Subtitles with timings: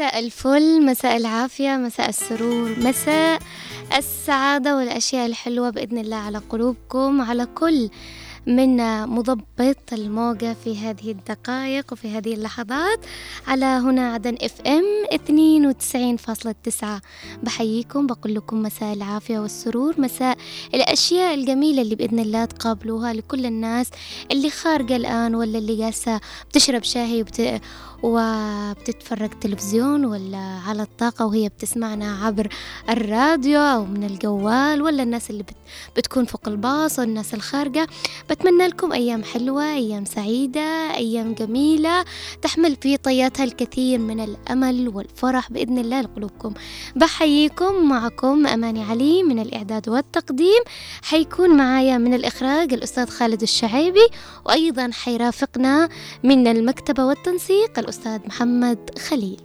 [0.00, 3.38] مساء الفل مساء العافية مساء السرور مساء
[3.96, 7.90] السعادة والأشياء الحلوة بإذن الله على قلوبكم على كل
[8.46, 13.00] من مضبط الموجة في هذه الدقائق وفي هذه اللحظات.
[13.46, 16.84] على هنا عدن إف إم 92.9
[17.42, 20.36] بحييكم بقول لكم مساء العافية والسرور مساء
[20.74, 23.90] الأشياء الجميلة اللي بإذن الله تقابلوها لكل الناس
[24.32, 27.60] اللي خارجة الآن ولا اللي جالسة بتشرب شاهي وبت...
[28.02, 32.48] وبتتفرج تلفزيون ولا على الطاقة وهي بتسمعنا عبر
[32.88, 35.54] الراديو أو من الجوال ولا الناس اللي بت...
[35.96, 37.86] بتكون فوق الباص والناس الخارجة.
[38.30, 42.04] بتمنى لكم أيام حلوة أيام سعيدة أيام جميلة.
[42.42, 46.54] تحمل في طياتها الكثير من الأمل والفرح بإذن الله لقلوبكم.
[46.96, 47.88] بحييكم.
[47.88, 50.62] معكم أماني علي من الإعداد والتقديم.
[51.02, 54.08] حيكون معايا من الإخراج الأستاذ خالد الشعيبي.
[54.46, 55.88] وأيضا حيرافقنا
[56.24, 59.40] من المكتبة والتنسيق الأستاذ محمد خليل.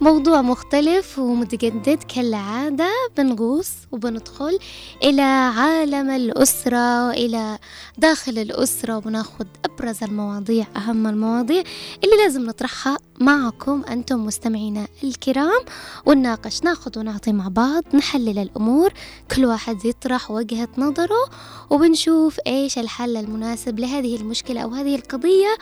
[0.00, 4.58] موضوع مختلف ومتجدد كالعادة بنغوص وبندخل
[5.02, 5.22] إلى
[5.56, 7.58] عالم الأسرة وإلى
[7.98, 11.62] داخل الأسرة وبناخد أبرز المواضيع أهم المواضيع
[12.04, 15.60] اللي لازم نطرحها معكم أنتم مستمعينا الكرام
[16.06, 18.92] ونناقش ناخد ونعطي مع بعض نحلل الأمور
[19.36, 21.30] كل واحد يطرح وجهة نظره
[21.70, 25.56] وبنشوف إيش الحل المناسب لهذه المشكلة أو هذه القضية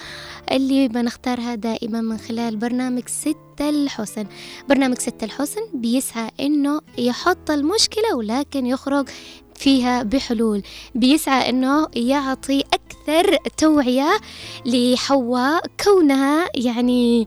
[0.52, 4.26] اللي بنختارها دائما من خلال برنامج ست الحسن.
[4.68, 9.08] برنامج ست الحسن بيسعى إنه يحط المشكلة ولكن يخرج
[9.54, 10.62] فيها بحلول.
[10.94, 12.64] بيسعى إنه يعطي
[13.08, 14.20] أكثر توعية
[14.66, 17.26] لحواء كونها يعني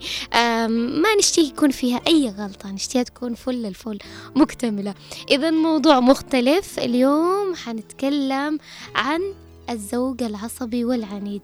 [0.77, 3.99] ما نشتهي يكون فيها أي غلطة نشتهي تكون فل الفل
[4.35, 4.93] مكتملة.
[5.31, 8.59] إذا موضوع مختلف اليوم حنتكلم
[8.95, 9.21] عن
[9.69, 11.41] الزوج العصبي والعنيد.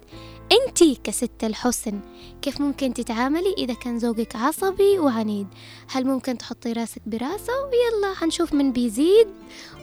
[0.52, 2.00] انتي كست الحسن
[2.41, 5.47] كيف ممكن تتعاملي إذا كان زوجك عصبي وعنيد؟
[5.90, 9.28] هل ممكن تحطي راسك براسه ويلا حنشوف من بيزيد؟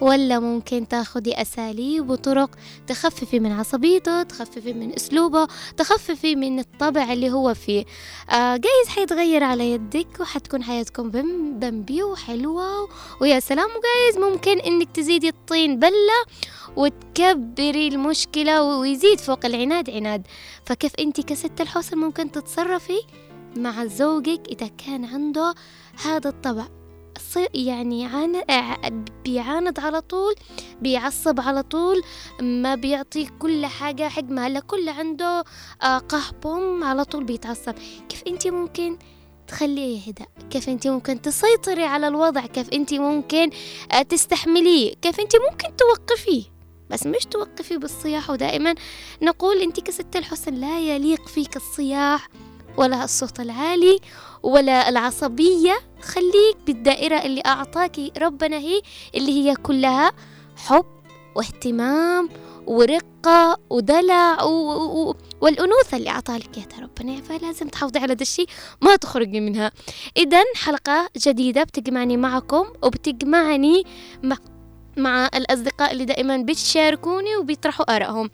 [0.01, 2.51] ولا ممكن تاخدي أساليب وطرق
[2.87, 7.85] تخففي من عصبيته تخففي من أسلوبه تخففي من الطبع اللي هو فيه.
[8.31, 11.11] آه جايز حيتغير على يدك وحتكون حياتكم
[11.59, 12.89] بمبي وحلوة
[13.21, 16.25] ويا سلام وجايز ممكن إنك تزيدي الطين بلة
[16.77, 20.27] وتكبري المشكلة ويزيد فوق العناد عناد.
[20.65, 23.01] فكيف انت كست الحسن ممكن تتصرفي
[23.57, 25.55] مع زوجك إذا كان عنده
[26.05, 26.67] هذا الطبع؟
[27.55, 28.09] يعني
[29.25, 30.35] بيعاند على طول
[30.81, 32.03] بيعصب على طول
[32.41, 35.45] ما بيعطي كل حاجة حجمها لا كل عنده
[35.83, 37.75] آه، قهبم على طول بيتعصب.
[38.09, 38.99] كيف انت ممكن
[39.47, 43.51] تخليه يهدأ؟ كيف انت ممكن تسيطري على الوضع؟ كيف انت ممكن
[43.93, 46.54] آه، تستحمليه؟ كيف انت ممكن توقفيه؟
[46.91, 48.31] بس مش توقفي بالصياح.
[48.31, 48.75] ودائما
[49.23, 52.29] نقول أنت كست الحسن لا يليق فيك الصياح
[52.77, 53.99] ولا الصوت العالي
[54.43, 55.81] ولا العصبية.
[56.03, 58.83] خليك بالدائرة اللي أعطاكي ربنا هي
[59.15, 60.13] اللي هي كلها
[60.57, 60.85] حب
[61.37, 62.29] واهتمام
[62.67, 65.11] ورقة ودلع و...
[65.11, 65.17] و...
[65.41, 67.21] والأنوثة اللي أعطالك إياها ربنا.
[67.23, 68.47] فلازم تحافظي على الشيء
[68.83, 69.73] ما تخرجي منها.
[70.17, 73.85] إذا حلقة جديدة بتجمعني معكم وبتجمعني
[74.23, 74.37] مع
[74.97, 78.31] مع الأصدقاء اللي دائما بتشاركوني وبيطرحوا آرائهم.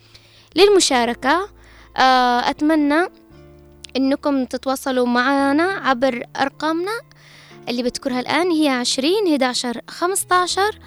[0.57, 1.49] للمشاركة
[1.97, 3.09] آه، أتمنى
[3.97, 7.01] أنكم تتواصلوا معنا عبر أرقامنا
[7.69, 10.79] اللي بذكرها الآن هي عشرين هداشر خمستاشر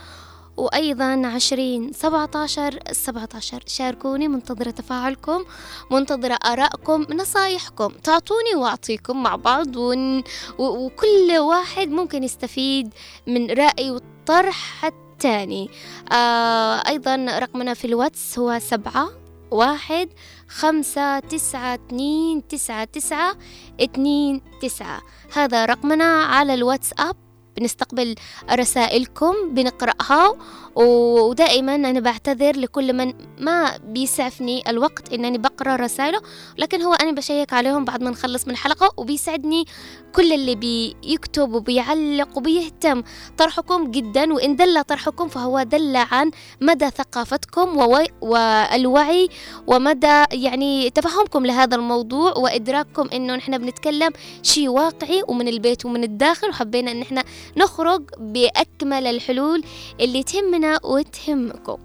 [0.57, 5.45] وأيضا عشرين سبعة عشر سبعة عشر شاركوني منتظرة تفاعلكم
[5.91, 7.89] منتظرة آرائكم نصايحكم.
[7.89, 10.23] تعطوني وأعطيكم مع بعض ون...
[10.59, 12.93] وكل واحد ممكن يستفيد
[13.27, 15.69] من رأي والطرح حتى الثاني.
[16.11, 19.09] آه أيضا رقمنا في الواتس هو سبعة
[19.51, 20.09] واحد
[20.47, 23.35] خمسة تسعة اثنين تسعة تسعة
[23.81, 25.01] اثنين تسعة.
[25.33, 27.15] هذا رقمنا على الواتساب
[27.57, 28.15] بنستقبل
[28.51, 30.35] رسائلكم بنقرأها
[30.75, 36.21] ودائما أنا بعتذر لكل من ما بيسعفني الوقت إنني بقرأ رسائله
[36.57, 39.65] لكن هو أنا بشيك عليهم بعد ما نخلص من الحلقة وبيسعدني
[40.15, 43.03] كل اللي بيكتب وبيعلق وبيهتم.
[43.37, 46.31] طرحكم جدا وإن دل طرحكم فهو دل عن
[46.61, 47.77] مدى ثقافتكم
[48.21, 49.29] والوعي
[49.67, 54.11] ومدى يعني تفهمكم لهذا الموضوع وإدراككم إنه نحن بنتكلم
[54.43, 57.23] شيء واقعي ومن البيت ومن الداخل وحبينا إن إحنا
[57.57, 59.63] نخرج بأكمل الحلول
[59.99, 61.77] اللي تهمنا وتهمكم.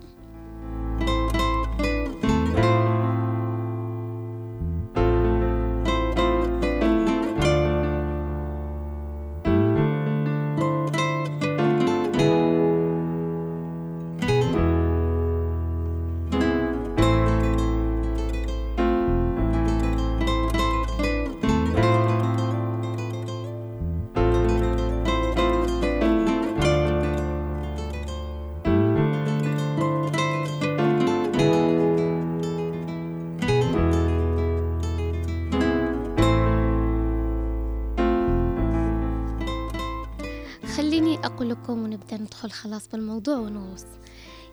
[41.68, 43.84] لكم ونبدأ ندخل خلاص بالموضوع ونغوص.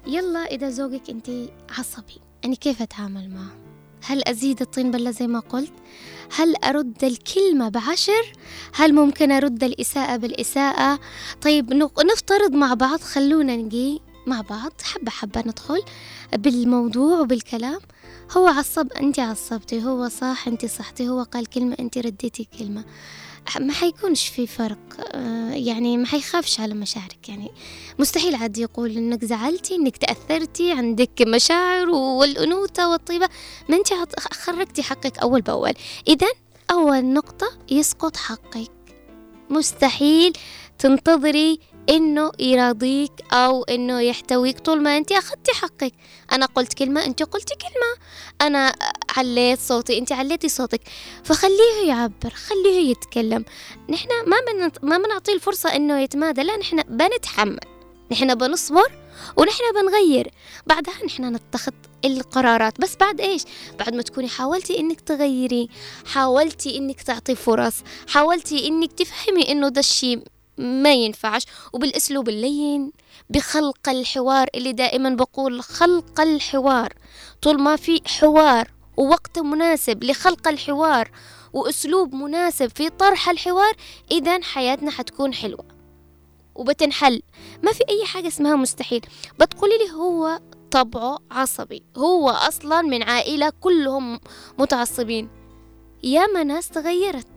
[0.07, 1.29] يلا إذا زوجك أنت
[1.77, 3.57] عصبي أنا كيف أتعامل معه؟
[4.03, 5.73] هل أزيد الطين بلة زي ما قلت؟
[6.35, 8.33] هل أرد الكلمة بعشر؟
[8.73, 10.99] هل ممكن أرد الإساءة بالإساءة؟
[11.41, 11.73] طيب
[12.11, 15.83] نفترض مع بعض خلونا نجي مع بعض حبة حبة ندخل
[16.33, 17.79] بالموضوع وبالكلام.
[18.37, 22.83] هو عصب أنت عصبتي هو صح أنت صحتي هو قال كلمة أنت رديتي كلمة.
[23.59, 24.77] ما حيكونش في فرق
[25.13, 27.51] آه، يعني ما حيخافش على مشاعرك يعني
[27.99, 33.29] مستحيل عاد يقول إنك زعلتي إنك تأثرتي عندك مشاعر والأنوثة والطيبة
[33.69, 33.87] ما أنت
[34.33, 35.73] خرجتي حقك أول بأول.
[36.07, 36.27] إذا
[36.71, 38.71] أول نقطة يسقط حقك.
[39.49, 40.33] مستحيل
[40.79, 41.59] تنتظري
[41.89, 45.93] إنه يراضيك أو إنه يحتويك طول ما انت اخذتي حقك.
[46.31, 48.07] أنا قلت كلمة انت قلتي كلمة.
[48.41, 48.75] أنا
[49.17, 50.81] عليت صوتي انت عليتي صوتك.
[51.23, 53.45] فخليه يعبر خليه يتكلم.
[53.89, 56.43] نحن ما من ما بنعطيه الفرصة إنه يتمادى.
[56.43, 57.59] لا نحن بنتحمل.
[58.11, 58.91] نحن بنصبر
[59.37, 60.31] ونحن بنغير.
[60.67, 61.73] بعدها نحن نتخذ
[62.05, 62.81] القرارات.
[62.81, 63.43] بس بعد إيش؟
[63.79, 65.69] بعد ما تكوني حاولتي إنك تغيري
[66.05, 67.75] حاولتي إنك تعطي فرص
[68.07, 70.23] حاولتي إنك تفهمي إنه ده الشيء
[70.57, 71.45] ما ينفعش.
[71.73, 72.91] وبالأسلوب اللين
[73.29, 76.93] بخلق الحوار اللي دائما بقول خلق الحوار.
[77.41, 81.11] طول ما في حوار ووقت مناسب لخلق الحوار
[81.53, 83.73] وأسلوب مناسب في طرح الحوار
[84.11, 85.65] اذا حياتنا حتكون حلوة
[86.55, 87.21] وبتنحل.
[87.63, 89.01] ما في أي حاجة اسمها مستحيل.
[89.39, 90.39] بتقولي لي هو
[90.71, 91.83] طبعه عصبي.
[91.97, 94.19] هو أصلا من عائلة كلهم
[94.59, 95.29] متعصبين.
[96.03, 97.27] ياما ناس تغيرت.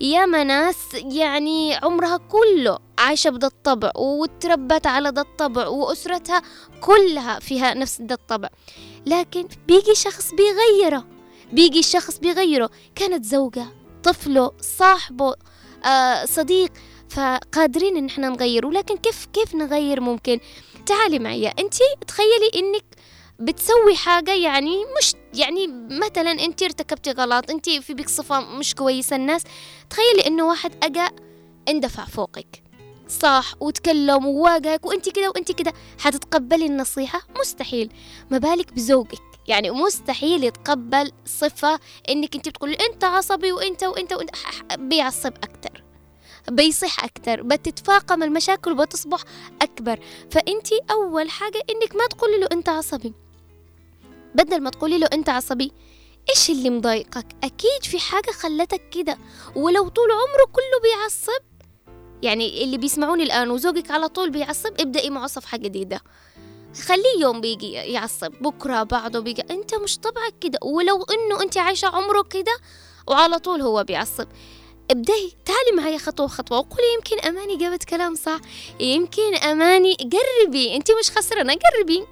[0.00, 6.42] ياما ناس يعني عمرها كله عايشة بدا الطبع وتربت على ذا الطبع وأسرتها
[6.80, 8.48] كلها فيها نفس ذا الطبع.
[9.06, 11.06] لكن بيجي شخص بيغيره
[11.52, 12.70] بيجي شخص بيغيره.
[12.94, 13.66] كانت زوجة
[14.02, 15.34] طفله صاحبه
[15.84, 16.72] آه صديق
[17.08, 20.40] فقادرين إن إحنا نغير ولكن كيف كيف نغير ممكن؟
[20.86, 21.74] تعالي معي انت
[22.08, 22.84] تخيلي إنك
[23.38, 29.16] بتسوي حاجة يعني مش يعني مثلا أنت ارتكبتي غلط أنت في بك صفة مش كويسة
[29.16, 29.42] الناس
[29.90, 31.08] تخيلي إنه واحد أجا
[31.68, 32.62] اندفع فوقك
[33.08, 35.72] صح وتكلم وواجهك وأنت كده وأنت كده.
[35.98, 37.92] حتتقبلي النصيحة؟ مستحيل.
[38.30, 44.30] ما بالك بزوجك؟ يعني مستحيل يتقبل صفة إنك أنت بتقولي أنت عصبي وأنت وأنت وأنت.
[44.78, 45.84] بيعصب أكتر
[46.48, 49.20] بيصح أكتر بتتفاقم المشاكل وبتصبح
[49.62, 49.98] أكبر.
[50.30, 53.23] فأنت أول حاجة إنك ما تقولي له أنت عصبي.
[54.34, 55.72] بدل ما تقولي له أنت عصبي.
[56.30, 59.18] إيش اللي مضايقك؟ أكيد في حاجة خلتك كده
[59.56, 61.44] ولو طول عمره كله بيعصب.
[62.22, 66.00] يعني اللي بيسمعوني الآن وزوجك على طول بيعصب ابدأي معه صفحة جديدة.
[66.86, 69.42] خليه يوم بيجي يعصب بكرة بعده بيجي.
[69.50, 72.56] أنت مش طبعك كده ولو إنه أنت عايشة عمره كده
[73.06, 74.28] وعلى طول هو بيعصب.
[74.90, 78.38] ابدأي تعالي معي خطوة خطوة وقولي يمكن أماني جابت كلام صح
[78.80, 82.04] يمكن أماني قربي أنت مش خسرانة قربي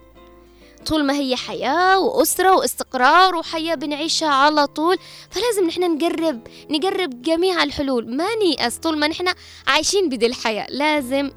[0.86, 4.96] طول ما هي حياة وأسرة واستقرار وحياة بنعيشها على طول
[5.30, 8.16] فلازم نحن نقرب نقرب جميع الحلول.
[8.16, 9.28] ما نيأس طول ما نحن
[9.66, 11.30] عايشين بدي الحياة لازم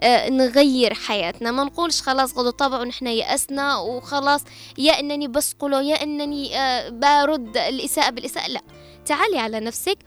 [0.00, 1.50] آه نغير حياتنا.
[1.50, 4.40] ما نقولش خلاص غدو طبع ونحن يأسنا وخلاص
[4.78, 8.60] يا إنني بسقله يا إنني آه برد الإساءة بالإساءة لا.
[9.06, 9.98] تعالي على نفسك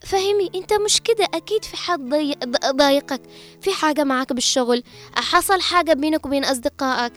[0.00, 1.24] فهمي انت مش كده.
[1.34, 2.00] أكيد في حد
[2.66, 3.20] ضايقك.
[3.60, 4.82] في حاجة معك بالشغل.
[5.14, 7.12] حصل حاجة بينك وبين أصدقائك.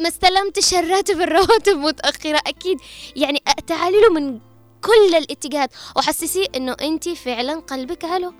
[0.00, 2.40] ما استلمتش الراتب الرواتب متأخرة.
[2.46, 2.78] أكيد.
[3.16, 4.40] يعني تعالي له من
[4.80, 5.70] كل الاتجاهات.
[5.96, 8.32] وحسسيه إنه انت فعلا قلبك علو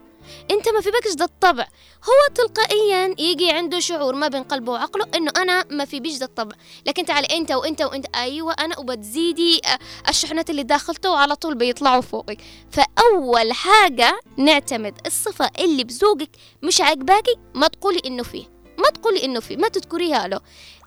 [0.51, 1.67] انت ما في بكش ده الطبع.
[2.05, 6.27] هو تلقائيا يجي عنده شعور ما بين قلبه وعقله إنه أنا ما في بيش ده
[6.27, 6.57] الطبع.
[6.87, 9.79] لكن تعالي أنت وأنت وأنت أيوه أنا وبتزيدي آه،
[10.09, 12.39] الشحنات اللي داخلته وعلى طول بيطلعوا فوقك.
[12.71, 16.31] فأول حاجة نعتمد الصفة اللي بزوجك
[16.63, 18.45] مش عاجباكي ما تقولي إنه فيه.
[18.79, 20.41] ما تقولي إنه فيه ما تذكريها له.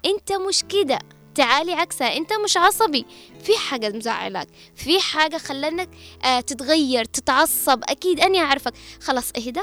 [0.05, 1.00] أنت مش كده.
[1.39, 3.05] تعالي عكسها أنت مش عصبي.
[3.43, 5.89] في حاجة مزعلك في حاجة خلانك
[6.24, 7.84] آه تتغير تتعصب.
[7.84, 9.62] أكيد اني اعرفك خلاص اهدى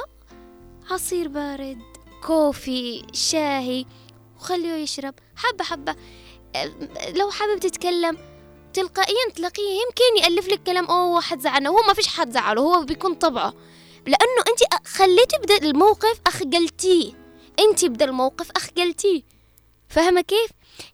[0.91, 1.79] عصير بارد
[2.27, 3.85] كوفي شاهي
[4.37, 5.15] وخليه يشرب.
[5.37, 5.97] حبة حبة.
[6.57, 6.71] آه
[7.15, 8.19] لو حابب تتكلم
[8.75, 10.85] تلقائيا تلاقيه يمكن يألف لك كلام.
[10.85, 13.55] أوه حد زعلنا هو ما فيش حد زعله هو بيكون طبعه.
[14.07, 17.13] لأنه أنت خليتي بدا الموقف أخجلتيه.
[17.59, 19.23] أنت بدا الموقف أخجلتيه.
[19.89, 20.51] فاهمة كيف؟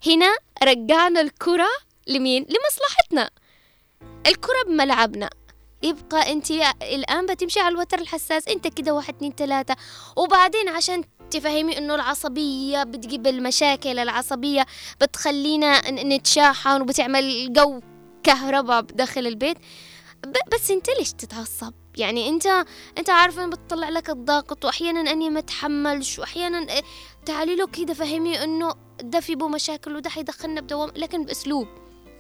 [0.07, 1.69] هنا رجعنا الكرة
[2.07, 3.31] لمين؟ لمصلحتنا.
[4.27, 5.31] الكرة بملعبنا.
[5.83, 6.51] يبقى انت
[6.83, 9.77] الآن بتمشي على الوتر الحساس انت كده واحد اتنين تلاتة.
[10.17, 14.67] وبعدين عشان تفهمي انه العصبية بتجيب المشاكل العصبية
[15.01, 17.81] بتخلينا نتشاحن وبتعمل جو
[18.23, 19.57] كهرباء داخل البيت.
[20.55, 22.47] بس انت ليش تتعصب؟ يعني انت
[22.99, 26.67] انت عارفه بتطلع لك الضغط واحيانا أني ما اتحملش واحيانا
[27.26, 31.69] تعالي له كده فهمي إنه ده في بو مشاكل وده حيدخلنا بدوام لكن بأسلوب.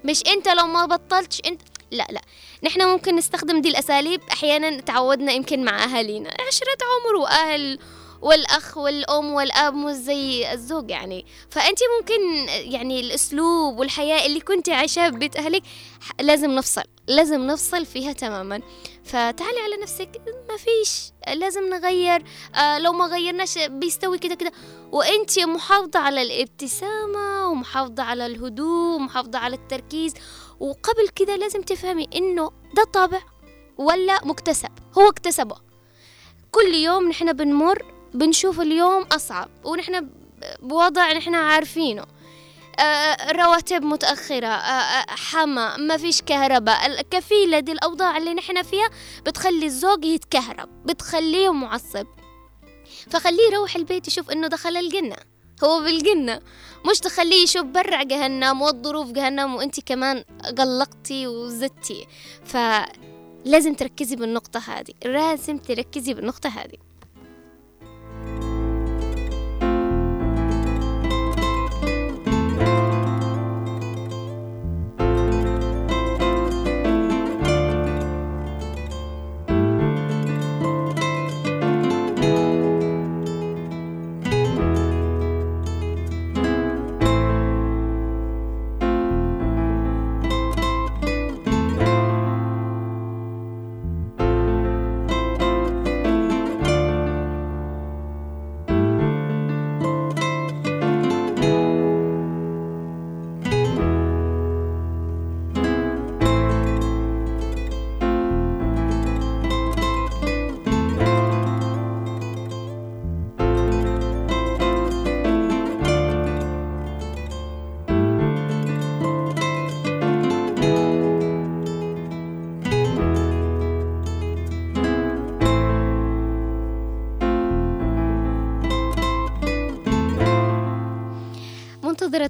[0.04, 2.20] مش أنت لو ما بطلتش انت لا لا.
[2.62, 6.30] نحن ممكن نستخدم دي الأساليب أحيانا تعودنا يمكن مع أهالينا.
[6.48, 7.78] عشرة عمر وأهل
[8.22, 11.26] والأخ والأم والأب مش زي الزوج يعني.
[11.50, 15.62] فأنت ممكن يعني الأسلوب والحياة اللي كنت عايشاها ببيت أهلك
[16.20, 18.60] لازم نفصل لازم نفصل فيها تماما.
[19.04, 20.10] فتعالي على نفسك
[20.48, 21.11] ما فيش.
[21.28, 22.24] لازم نغير
[22.54, 24.52] آه لو ما غيرناش بيستوي كده كده.
[24.92, 30.14] وانت محافظة على الابتسامة ومحافظة على الهدوء ومحافظة على التركيز.
[30.60, 33.20] وقبل كده لازم تفهمي انه ده طابع
[33.78, 34.70] ولا مكتسب.
[34.98, 35.56] هو اكتسبه.
[36.50, 39.48] كل يوم نحن بنمر بنشوف اليوم أصعب.
[39.64, 40.10] ونحن
[40.62, 42.04] بوضع نحن عارفينه.
[43.30, 47.02] رواتب متأخرة آه، آه، حما ما فيش كهرباء.
[47.02, 48.88] كفيلة دي الأوضاع اللي نحن فيها
[49.26, 52.06] بتخلي الزوج يتكهرب بتخليه معصب.
[53.10, 55.16] فخليه يروح البيت يشوف إنه دخل الجنة.
[55.64, 56.40] هو بالجنة
[56.90, 60.24] مش تخليه يشوف برع جهنم والظروف جهنم وانت كمان
[60.58, 62.06] قلقتي وزدتي.
[62.44, 66.91] فلازم تركزي بالنقطة هذه لازم تركزي بالنقطة هذه.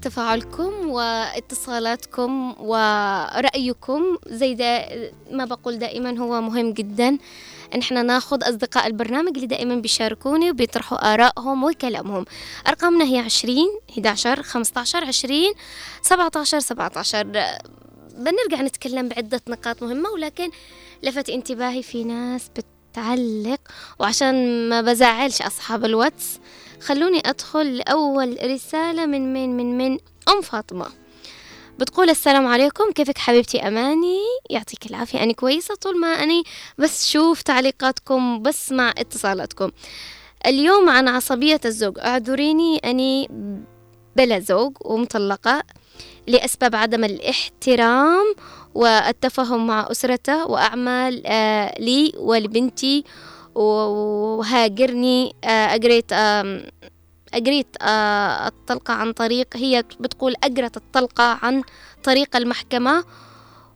[0.02, 4.18] تفاعلكم واتصالاتكم ورأيكم.
[4.26, 4.88] زي دا
[5.30, 7.08] ما بقول دائما هو مهم جدا
[7.74, 12.24] إن إحنا ناخذ أصدقاء البرنامج اللي دائما بيشاركوني وبيطرحوا آرائهم وكلامهم.
[12.68, 15.52] أرقامنا هي عشرين 11 15 20
[16.02, 17.22] 17 17
[18.16, 20.50] بنرجع نتكلم بعدة نقاط مهمة ولكن
[21.02, 22.42] لفت انتباهي في ناس
[22.92, 23.60] بتعلق
[23.98, 26.38] وعشان ما بزعلش أصحاب الواتس
[26.84, 29.98] خلوني أدخل لأول رسالة من من من من
[30.28, 30.86] أم فاطمة.
[31.78, 34.18] بتقول السلام عليكم كيفك حبيبتي؟ أماني؟
[34.50, 35.22] يعطيك العافية.
[35.22, 36.42] أنا كويسة طول ما أنا
[36.78, 39.70] بس شوف تعليقاتكم بسمع اتصالاتكم.
[40.46, 41.98] اليوم عن عصبية الزوج.
[41.98, 43.28] أعذريني أني
[44.16, 45.62] بلا زوج ومطلقة
[46.26, 48.34] لأسباب عدم الاحترام
[48.74, 53.04] والتفاهم مع أسرته وأعمال آه لي ولبنتي
[53.54, 56.12] وهاجرني آه، أجريت
[57.34, 61.62] أجريت آه، الطلقة عن طريق هي بتقول أجرت الطلقة عن
[62.04, 63.04] طريق المحكمة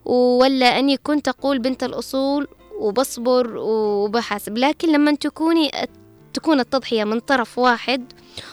[0.05, 4.59] ولا أني كنت أقول بنت الأصول وبصبر وبحاسب.
[4.59, 5.71] لكن لما تكوني
[6.35, 8.13] تكون التضحية من طرف واحد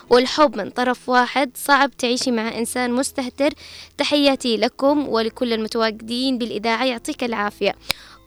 [0.09, 3.49] والحب من طرف واحد صعب تعيشي مع إنسان مستهتر.
[3.97, 7.75] تحياتي لكم ولكل المتواجدين بالإذاعة يعطيك العافية.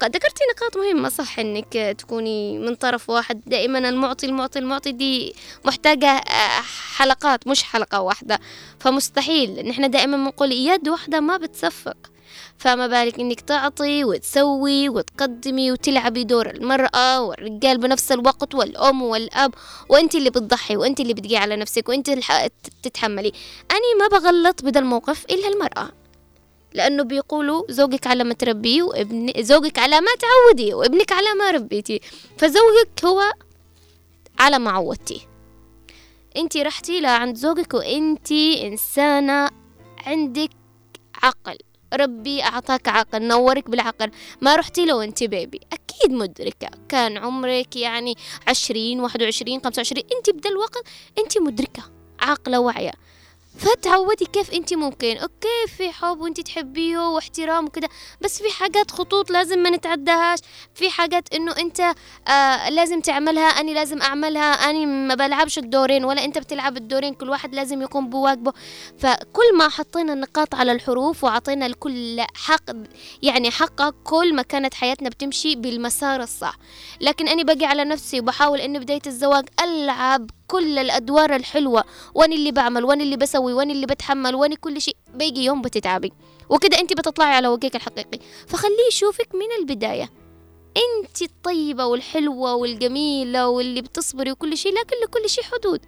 [0.04, 3.40] ذكرتي نقاط مهمة صح إنك تكوني من طرف واحد.
[3.46, 5.34] دائما المعطي المعطي المعطي دي
[5.64, 6.62] محتاجة آه،
[6.96, 8.40] حلقات مش حلقة واحدة.
[8.80, 9.68] فمستحيل.
[9.68, 11.96] نحن دائما بنقول يد واحدة ما بتصفق.
[12.58, 19.54] فما بالك إنك تعطي وتسوي وتقدمي وتلعبي دور المرأة والرجال بنفس الوقت والأم والأب.
[19.88, 22.50] وأنت اللي بتضحي وأنت اللي بتجي على نفسك وأنت اللي
[22.82, 23.32] تتحملي.
[23.70, 26.05] أنا ما بغلط بدا الموقف إلا المرأة.
[26.76, 32.00] لأنه بيقولوا زوجك على ما تربيه وابن زوجك على ما تعودي وابنك على ما ربيتي.
[32.38, 33.23] فزوجك هو
[34.38, 35.21] على ما عودتيه
[36.37, 39.50] انت رحتي لعند زوجك وانت إنسانة
[40.06, 40.50] عندك
[41.23, 41.59] عقل.
[41.95, 44.11] ربي أعطاك عقل نورك بالعقل.
[44.40, 46.68] ما رحتي له وانت بيبي أكيد مدركة.
[46.88, 48.14] كان عمرك يعني
[48.49, 50.04] عشرين واحد وعشرين خمسة وعشرين.
[50.16, 50.85] انت بدا الوقت
[51.18, 51.83] انت مدركة.
[52.21, 52.92] عاقلة واعية.
[53.58, 55.16] فتعودي كيف انت ممكن.
[55.16, 57.88] أوكي في حب وانت تحبيه واحترام وكده
[58.20, 60.38] بس في حاجات خطوط لازم ما نتعداهاش.
[60.75, 61.80] في حاجات انه انت
[62.28, 67.30] آه لازم تعملها اني لازم اعملها اني ما بلعبش الدورين ولا انت بتلعب الدورين كل
[67.30, 68.52] واحد لازم يقوم بواجبه.
[68.98, 72.70] فكل ما حطينا النقاط على الحروف وعطينا الكل حق
[73.22, 76.56] يعني حقه كل ما كانت حياتنا بتمشي بالمسار الصح.
[77.00, 81.84] لكن اني باجي على نفسي وبحاول اني بداية الزواج ألعب كل الأدوار الحلوة.
[82.14, 86.12] وأنا اللي بعمل؟ وأنا اللي بسوي؟ وأنا اللي بتحمل؟ وأنا كل شيء؟ بيجي يوم بتتعبي.
[86.50, 88.18] وكده أنت بتطلعي على وجهك الحقيقي.
[88.46, 90.10] فخليه يشوفك من البداية.
[90.76, 95.80] أنت الطيبة والحلوة والجميلة واللي بتصبري وكل شيء لكن لكل شيء حدود.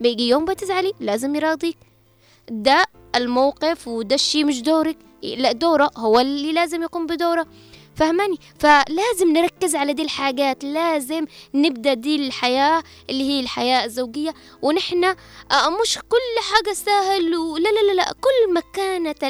[0.00, 1.76] بيجي يوم بتزعلي لازم يراضيك.
[2.50, 2.84] ده
[3.16, 4.96] الموقف وده الشيء مش دورك.
[5.22, 7.46] لا دوره هو اللي لازم يقوم بدوره.
[7.96, 15.04] فهماني؟ فلازم نركز على دي الحاجات لازم نبدأ دي الحياة اللي هي الحياة الزوجية ونحن
[15.04, 15.14] آه،
[15.82, 19.22] مش كل حاجة سهل ولا لا لا لا كل ما كانت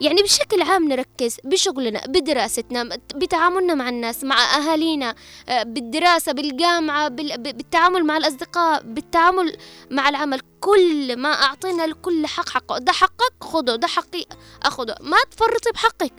[0.00, 5.14] يعني بشكل عام نركز بشغلنا بدراستنا بتعاملنا مع الناس مع أهالينا
[5.48, 9.56] آه، بالدراسة بالجامعة بالتعامل مع الأصدقاء بالتعامل
[9.90, 10.40] مع العمل.
[10.60, 14.24] كل ما أعطينا الكل حق حقه ده حقك خده ده حقي
[14.62, 14.96] أخده.
[15.00, 16.12] ما تفرطي بحقك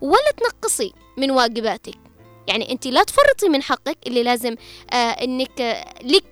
[0.00, 0.92] ولا تنقصي.
[1.16, 1.98] من واجباتك.
[2.48, 4.56] يعني أنت لا تفرطي من حقك اللي لازم
[4.92, 6.24] آه إنك آه لك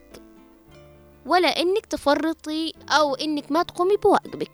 [1.26, 4.50] ولا إنك تفرطي أو إنك ما تقومي بواجبك.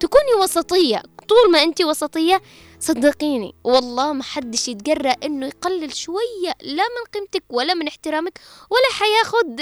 [0.00, 1.02] تكوني وسطية.
[1.28, 2.42] طول ما أنت وسطية
[2.80, 8.92] صدقيني والله ما حدش يتجرأ إنه يقلل شوية لا من قيمتك ولا من احترامك ولا
[8.92, 9.60] حياخد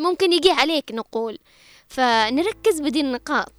[0.00, 1.38] ممكن يجي عليك نقول.
[1.88, 3.52] فنركز بدي النقاط.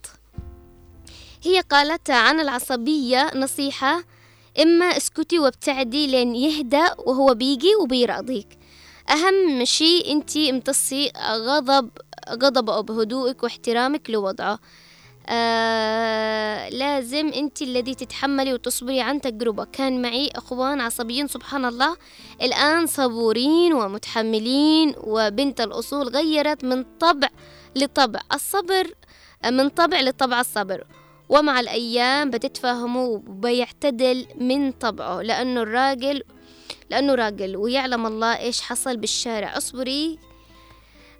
[1.43, 4.03] هي قالت عن العصبية نصيحة
[4.61, 8.47] إما اسكتي وابتعدي لين يهدى وهو بيجي وبيراضيك.
[9.09, 11.89] أهم شي أنتي امتصي غضب
[12.29, 14.59] غضبه بهدوءك واحترامك لوضعه.
[15.27, 19.65] آه لازم أنت الذي تتحملي وتصبري عن تجربة.
[19.65, 21.97] كان معي أخوان عصبيين سبحان الله.
[22.41, 27.29] الآن صبورين ومتحملين وبنت الأصول غيرت من طبع
[27.75, 28.93] لطبع الصبر
[29.45, 30.83] من طبع لطبع الصبر.
[31.29, 36.23] ومع الأيام بتتفهموا وبيعتدل من طبعه لأنه الراجل
[36.89, 39.57] لأنه راجل ويعلم الله إيش حصل بالشارع.
[39.57, 40.19] اصبري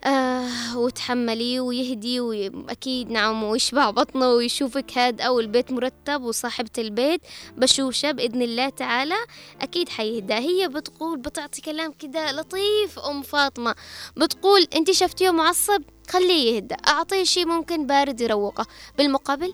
[0.05, 7.21] آه وتحملي ويهدي وأكيد نعم ويشبع بطنه ويشوفك هاد أو البيت مرتب وصاحبة البيت.
[7.57, 9.15] بشوشة بإذن الله تعالى
[9.61, 10.33] أكيد حيهدى.
[10.33, 13.75] هي بتقول بتعطي كلام كده لطيف أم فاطمة
[14.17, 16.75] بتقول أنت شفتيه معصب خليه يهدى.
[16.87, 18.65] أعطيه شي ممكن بارد يروقه.
[18.97, 19.53] بالمقابل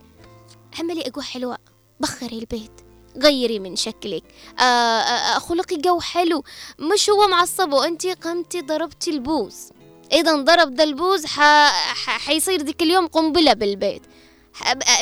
[0.79, 1.57] اعملي أجواء حلوة
[1.99, 2.71] بخري البيت
[3.17, 4.23] غيري من شكلك.
[4.59, 6.43] آه، آآ آه، خلقي جو حلو
[6.79, 9.55] مش هو معصب وانتي قمتي ضربتي البوز.
[10.11, 11.25] إذا ضرب ذا البوز
[12.05, 14.01] حيصير ذيك اليوم قنبلة بالبيت.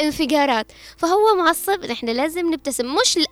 [0.01, 0.71] انفجارات.
[0.97, 2.95] فهو معصب نحن لازم نبتسم.
[2.95, 3.23] مش ل...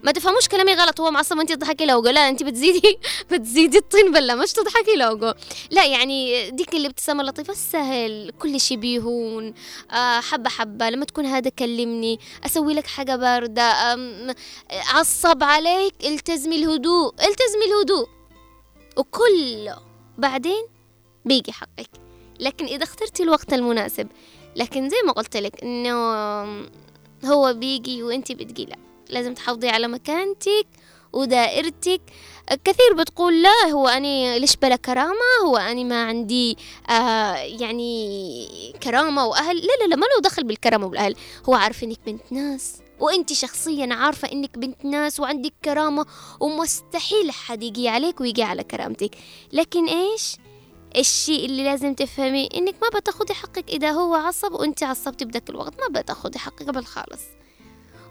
[0.00, 1.00] ما تفهموش كلامي غلط.
[1.00, 2.98] هو معصب وانت تضحكي لو لا انت بتزيدي
[3.30, 4.34] بتزيدي الطين بلة.
[4.34, 5.34] مش تضحكي لو
[5.70, 9.54] لا يعني ديك الابتسامة اللطيفة السهل كل شيء بيهون.
[9.90, 10.90] آه حبة حبة.
[10.90, 13.96] لما تكون هذا كلمني أسوي لك حاجة باردة.
[14.70, 15.94] عصب عليك.
[16.04, 17.14] التزمي الهدوء.
[17.14, 18.08] التزمي الهدوء.
[18.96, 19.76] وكله
[20.18, 20.66] بعدين
[21.24, 21.90] بيجي حقك.
[22.40, 24.08] لكن إذا اخترتي الوقت المناسب
[24.56, 25.92] لكن زي ما قلت لك إنه
[27.24, 28.76] هو بيجي وإنتي بتجي لا
[29.10, 30.66] لازم تحافظي على مكانتك
[31.12, 32.00] ودائرتك.
[32.64, 35.14] كثير بتقول لا هو أنا ليش بلا كرامة؟
[35.44, 36.56] هو أنا ما عندي
[36.90, 39.56] آه يعني كرامة وأهل.
[39.56, 41.16] لا لا لا ما له دخل بالكرامة والأهل.
[41.48, 46.06] هو عارف إنك بنت ناس وانت شخصيا عارفة إنك بنت ناس وعندك كرامة
[46.40, 49.10] ومستحيل حد يجي عليك ويجي على كرامتك.
[49.52, 50.36] لكن إيش؟
[50.96, 55.74] الشيء اللي لازم تفهميه إنك ما بتاخدي حقك إذا هو عصب وانت عصبتي بذاك الوقت
[55.80, 57.22] ما بتاخدي حقك بالخالص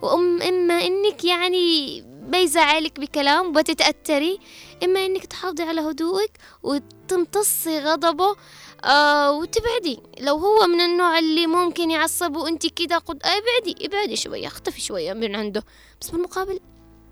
[0.01, 4.39] وأم إما إنك يعني بيزعلك بكلام وبتتأثري
[4.83, 6.31] إما إنك تحافظي على هدوءك
[6.63, 8.35] وتمتصي غضبه
[8.83, 9.99] آه وتبعدي.
[10.19, 15.13] لو هو من النوع اللي ممكن يعصب وانت كده قد ابعدي ابعدي شوية اختفي شوية
[15.13, 15.63] من عنده.
[16.01, 16.59] بس بالمقابل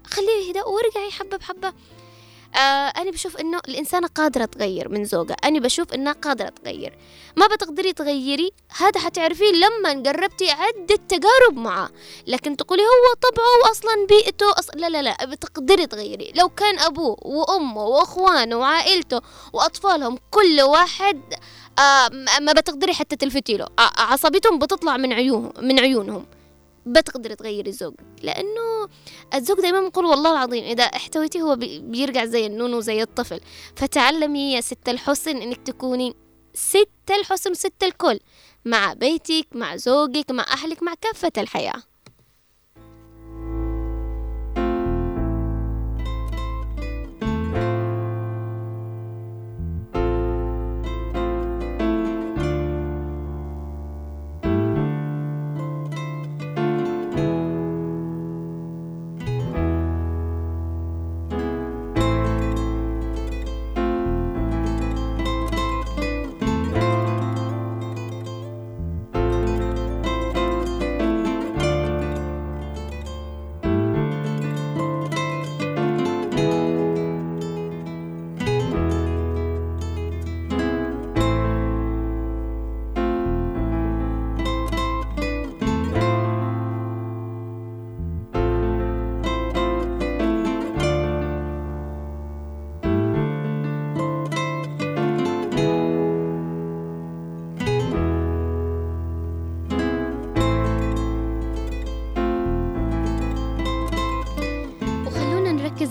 [0.06, 1.74] خليه يهدأ وارجعي حبة بحبة.
[2.56, 2.58] آه
[3.02, 5.34] أنا بشوف إنه الإنسانة قادرة تغير من زوجها.
[5.34, 6.98] أنا بشوف إنها قادرة تغير.
[7.36, 11.90] ما بتقدري تغيري هذا حتعرفيه لما جربتي عدة تجارب معه.
[12.28, 16.32] لكن تقولي هو طبعه وأصلا بيئته أصلا لا لا لا بتقدري تغيري.
[16.36, 19.22] لو كان أبوه وأمه وأخوانه وعائلته
[19.54, 21.22] وأطفالهم كل واحد
[21.80, 22.10] آه
[22.42, 23.66] ما بتقدري حتى تلفتي له.
[23.80, 26.26] آه عصبيتهم بتطلع من عيونهم من عيونهم.
[26.86, 28.90] بتقدري تغيري الزوج لأنه
[29.34, 33.40] الزوج دايما بنقول والله العظيم إذا احتويتيه هو بيرجع زي النونو زي الطفل.
[33.76, 36.16] فتعلمي يا ست الحسن إنك تكوني
[36.54, 38.20] ست الحسن وست الكل
[38.66, 41.84] مع بيتك مع زوجك مع أهلك مع كافة الحياة.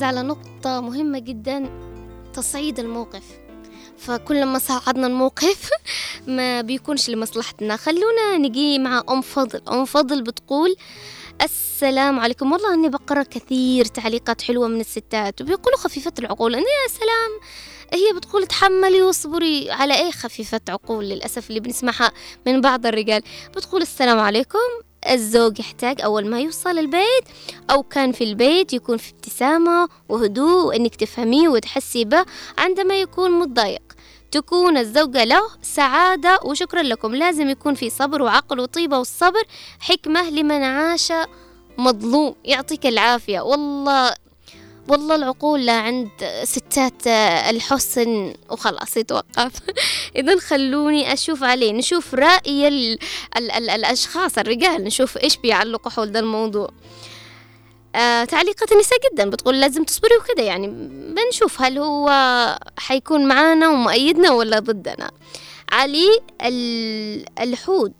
[0.02, 1.70] على نقطة مهمة جدا
[2.34, 3.22] تصعيد الموقف.
[3.98, 5.70] فكل ما صعدنا الموقف
[6.26, 7.76] ما بيكونش لمصلحتنا.
[7.76, 9.62] خلونا نجي مع أم فضل.
[9.68, 10.76] أم فضل بتقول
[11.42, 12.52] السلام عليكم.
[12.52, 16.54] والله أني بقرأ كثير تعليقات حلوة من الستات وبيقولوا خفيفة العقول.
[16.54, 17.40] أنا يا سلام
[17.92, 19.70] هي بتقول تحملي واصبري.
[19.70, 22.12] على إيه خفيفة عقول؟ للأسف اللي بنسمعها
[22.46, 23.22] من بعض الرجال.
[23.56, 24.91] بتقول السلام عليكم.
[25.10, 27.24] الزوج يحتاج أول ما يوصل البيت
[27.70, 32.24] أو كان في البيت يكون في ابتسامة وهدوء وإنك تفهميه وتحسي به
[32.58, 33.82] عندما يكون متضايق.
[34.30, 37.14] تكون الزوجة له سعادة وشكرا لكم.
[37.14, 39.42] لازم يكون في صبر وعقل وطيبة والصبر
[39.80, 41.12] حكمة لمن عاش
[41.78, 42.34] مظلوم.
[42.44, 43.40] يعطيك العافية.
[43.40, 44.14] والله
[44.88, 46.10] والله العقول عند
[46.44, 47.06] ستات
[47.50, 49.52] الحسن وخلاص يتوقف.
[50.16, 52.98] إذا خلوني أشوف عليه نشوف رأي ال
[53.36, 56.68] ال ال الأشخاص الرجال نشوف إيش بيعلقوا حول ذا الموضوع.
[57.94, 60.68] آه تعليقات النساء جدا بتقول لازم تصبري وكذا يعني
[61.14, 62.10] بنشوف هل هو
[62.78, 65.10] حيكون معانا ومؤيدنا ولا ضدنا.
[65.72, 66.20] علي
[67.40, 67.92] الحود.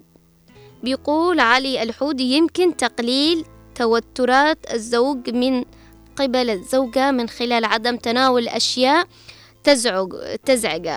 [0.82, 5.64] بيقول علي الحود يمكن تقليل توترات الزوج من
[6.16, 9.07] قبل الزوجة من خلال عدم تناول أشياء
[9.64, 10.12] تزعج
[10.44, 10.88] تزعج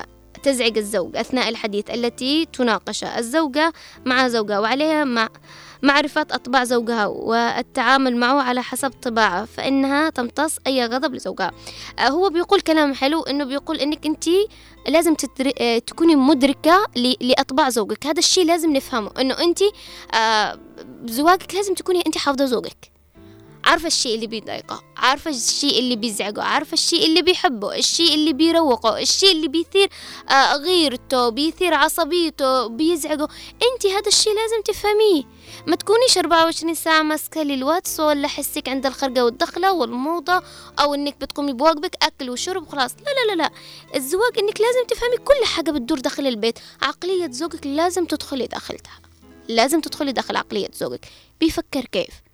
[0.44, 3.74] تزعج الزوج أثناء الحديث التي تناقش الزوجة
[4.06, 5.30] مع زوجها وعليها مع
[5.82, 11.52] معرفة أطباع زوجها والتعامل معه على حسب طباعه فإنها تمتص أي غضب لزوجها.
[12.00, 14.26] آه، هو بيقول كلام حلو إنه بيقول إنك أنت
[14.88, 15.52] لازم تدر...
[15.62, 17.14] آه، تكوني مدركة ل...
[17.22, 18.06] لأطباع زوجك.
[18.08, 19.60] هذا الشيء لازم نفهمه إنه أنت
[20.14, 20.60] آه،
[21.06, 22.95] زواجك لازم تكوني أنت حافظة زوجك.
[23.66, 29.00] عارفة الشيء اللي بيضايقه عارفة الشيء اللي بيزعجه عارفة الشيء اللي بيحبه الشيء اللي بيروقه
[29.00, 29.90] الشيء اللي بيثير
[30.30, 33.28] آه غيرته بيثير عصبيته بيزعجه.
[33.74, 35.24] انت هذا الشيء لازم تفهميه.
[35.68, 40.44] ما تكونيش 24 ساعة ماسكة للواتس ولا حسك عند الخرقة والدخلة والموضة
[40.80, 43.50] أو إنك بتقومي بواجبك أكل وشرب وخلاص لا لا لا لا.
[43.96, 46.60] الزواج إنك لازم تفهمي كل حاجة بتدور داخل البيت.
[46.82, 49.00] عقلية زوجك لازم تدخلي داخلتها.
[49.48, 51.06] لازم تدخلي داخل عقلية زوجك.
[51.40, 52.25] بيفكر كيف؟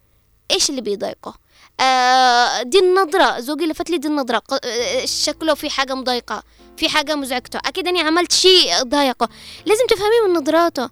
[0.52, 1.34] إيش اللي بيضايقه؟
[1.80, 6.44] آه دي النظرة زوجي لفت لي دي النظرة آه، شكله في حاجة مضايقة
[6.78, 7.60] في حاجة مزعجته.
[7.66, 9.30] أكيد أني عملت شيء ضايقه.
[9.66, 10.90] لازم تفهميه من نظراته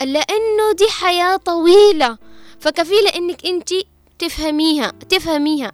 [0.00, 2.18] لأنه دي حياة طويلة.
[2.60, 3.68] فكفيلة إنك أنت
[4.18, 5.72] تفهميها تفهميها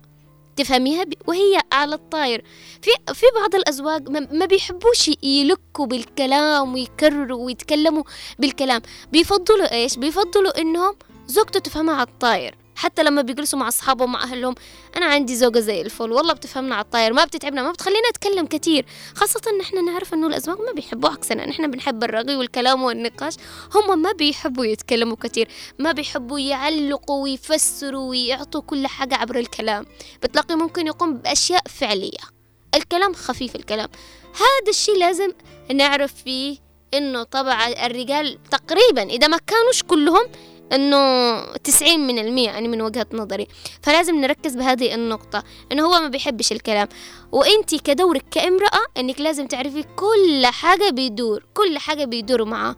[0.57, 2.44] تفهميها وهي على الطاير.
[2.83, 8.02] في في بعض الأزواج ما بيحبوش يلكوا بالكلام ويكرروا ويتكلموا
[8.38, 8.83] بالكلام.
[9.12, 12.55] بيفضلوا إيش؟ بيفضلوا إنهم زوجته تفهمها على الطاير.
[12.77, 14.55] حتى لما بيجلسوا مع أصحابهم مع أهلهم
[14.97, 16.12] أنا عندي زوجة زي الفل.
[16.12, 20.27] والله بتفهمنا على الطاير ما بتتعبنا ما بتخلينا نتكلم كثير خاصة إن إحنا نعرف إنه
[20.27, 23.35] الأزواج ما بيحبوا عكسنا نحن بنحب الرغي والكلام والنقاش.
[23.75, 29.87] هم ما بيحبوا يتكلموا كثير ما بيحبوا يعلقوا ويفسروا ويعطوا كل حاجة عبر الكلام.
[30.23, 32.37] بتلاقي ممكن يقوم بأشياء فعلية.
[32.75, 33.89] الكلام خفيف الكلام.
[34.35, 35.33] هذا الشيء لازم
[35.75, 36.59] نعرف فيه
[36.95, 40.27] إنه طبعا الرجال تقريبا إذا ما كانوش كلهم
[40.72, 43.46] إنه تسعين من المية يعني من وجهة نظري.
[43.83, 46.88] فلازم نركز بهذه النقطة إنه هو ما بيحبش الكلام.
[47.33, 52.76] وانتي كدورك كامرأة إنك لازم تعرفي كل حاجة بيدور كل حاجة بيدور معاه.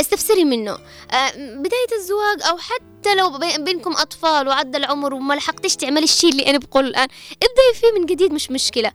[0.00, 0.72] استفسري منه.
[0.72, 6.50] آه، بداية الزواج أو حتى لو بينكم أطفال وعدى العمر وما لحقتيش تعملي الشيء اللي
[6.50, 8.92] أنا بقوله الآن ابدأي فيه من جديد مش مشكلة.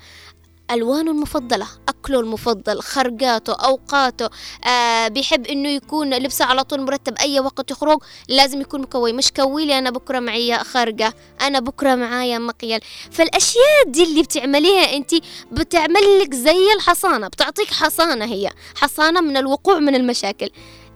[0.71, 4.29] ألوانه المفضلة أكله المفضل خرقاته أوقاته
[4.65, 9.32] آه بيحب إنه يكون لبسه على طول مرتب أي وقت يخرج لازم يكون مكوي مش
[9.32, 12.79] كويلي أنا بكرة معي خرقة أنا بكرة معايا مقيل.
[13.12, 15.12] فالأشياء دي اللي بتعمليها أنت
[15.51, 20.49] بتعمل لك زي الحصانة بتعطيك حصانة هي حصانة من الوقوع من المشاكل.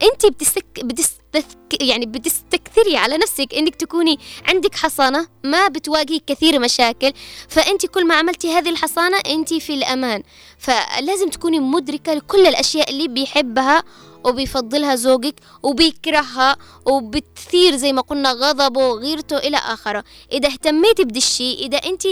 [0.04, 7.14] انت بتستك بتستك يعني بتستكثري على نفسك إنك تكوني عندك حصانة ما بتواجهي كثير مشاكل.
[7.50, 10.24] فانت كل ما عملتي هذه الحصانة انت في الأمان.
[10.58, 13.84] فلازم تكوني مدركة لكل الأشياء اللي بيحبها
[14.26, 20.04] وبيفضلها زوجك وبيكرهها وبتثير زي ما قلنا غضبه وغيرته إلى آخره.
[20.32, 22.04] إذا اهتميتي بدي الشيء إذا أنت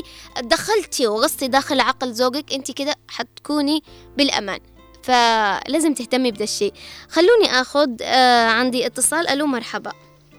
[0.42, 3.84] دخلتي وغصتي داخل عقل زوجك أنت كده حتكوني
[4.18, 4.60] بالأمان.
[5.04, 6.74] فلازم تهتمي بدا الشيء.
[7.10, 9.28] خلوني آخذ آه عندي اتصال.
[9.28, 9.92] ألو مرحبا.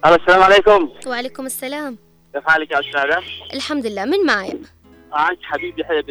[0.07, 0.88] السلام عليكم.
[1.07, 1.98] وعليكم السلام.
[2.35, 3.22] كيف حالك يا أستاذة؟
[3.55, 4.05] الحمد لله.
[4.05, 4.59] من معي؟
[5.12, 6.05] معك حبيبي حياة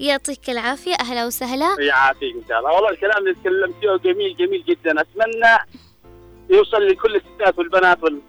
[0.00, 0.94] يعطيك العافية.
[1.00, 1.76] أهلا وسهلا.
[1.80, 2.72] يعافيك إن شاء الله.
[2.72, 5.00] والله الكلام اللي تكلمت فيه جميل جميل جدا.
[5.00, 5.58] أتمنى
[6.50, 8.20] يوصل لكل الستات والبنات وال...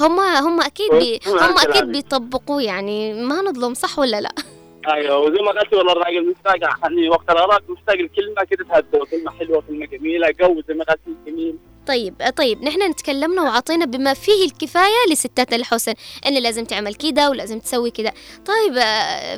[0.00, 4.32] هم هم أكيد بي هم أكيد بيطبقوه يعني ما نظلم صح ولا لا؟
[4.88, 9.30] أيوه وزي ما قلت والله الراجل مشتاق يعني وقت الغراق مشتاق الكلمة كده تهدوا كلمه
[9.30, 11.58] حلوة كلمه جميلة جو زي ما قلت جميل.
[11.88, 15.94] طيب طيب نحن تكلمنا وعطينا بما فيه الكفاية لستات الحسن
[16.26, 18.14] إن لازم تعمل كده ولازم تسوي كده.
[18.46, 18.72] طيب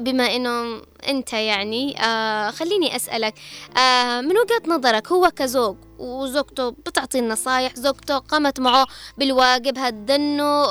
[0.04, 3.34] بما إنه أنت يعني آه خليني أسألك
[3.78, 8.86] آه من وجهة نظرك هو كزوج وزوجته بتعطي النصايح زوجته قامت معه
[9.18, 10.64] بالواجب هدنه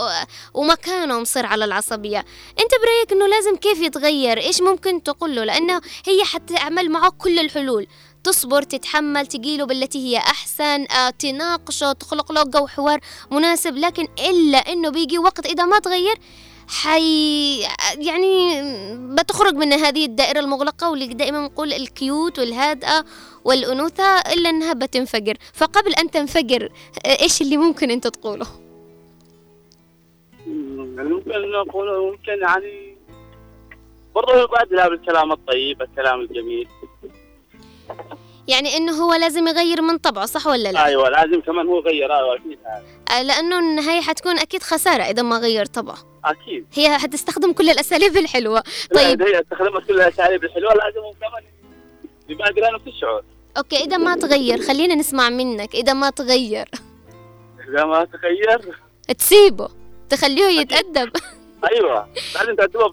[0.54, 2.20] وما مصر على العصبية.
[2.60, 7.40] أنت برأيك إنه لازم كيف يتغير؟ إيش ممكن تقول له لأنه هي حتعمل معه كل
[7.40, 7.88] الحلول.
[8.24, 13.00] تصبر تتحمل تقيله بالتي هي أحسن آه تناقشه تخلق له جو حوار
[13.32, 13.78] مناسب.
[13.78, 16.16] لكن إلا إنه بيجي وقت إذا ما تغير
[16.68, 17.60] حي
[17.98, 18.62] يعني
[19.16, 23.06] بتخرج من هذه الدائرة المغلقة واللي دائما نقول الكيوت والهادئة
[23.44, 25.38] والأنوثة إلا أنها بتنفجر.
[25.54, 26.72] فقبل أن تنفجر
[27.06, 28.48] إيش اللي ممكن أنت تقوله؟
[30.48, 32.98] ممكن نقوله ممكن يعني
[34.16, 36.68] برضه يبادلها بالكلام الطيب الكلام الجميل.
[38.48, 42.14] يعني إنه هو لازم يغير من طبعه صح ولا لا؟ أيوه لازم كمان هو يغير
[42.18, 42.60] أيوه أكيد
[43.12, 45.98] آه، لأنه النهاية حتكون أكيد خسارة إذا ما غير طبعه.
[46.26, 46.66] أكيد.
[46.74, 48.64] هي حتستخدم كل الأساليب الحلوة.
[48.96, 49.22] طيب.
[49.22, 51.44] هي استخدمت كل الأساليب الحلوة لازم كمان
[52.30, 53.24] يبادر نفس الشعور
[53.58, 55.76] أوكي إذا ما تغير خلينا نسمع منك.
[55.76, 56.70] إذا ما تغير.
[57.70, 58.76] إذا ما تغير.
[59.18, 59.70] تسيبه.
[60.10, 61.12] تخليه يتأدب.
[61.72, 62.08] أيوه.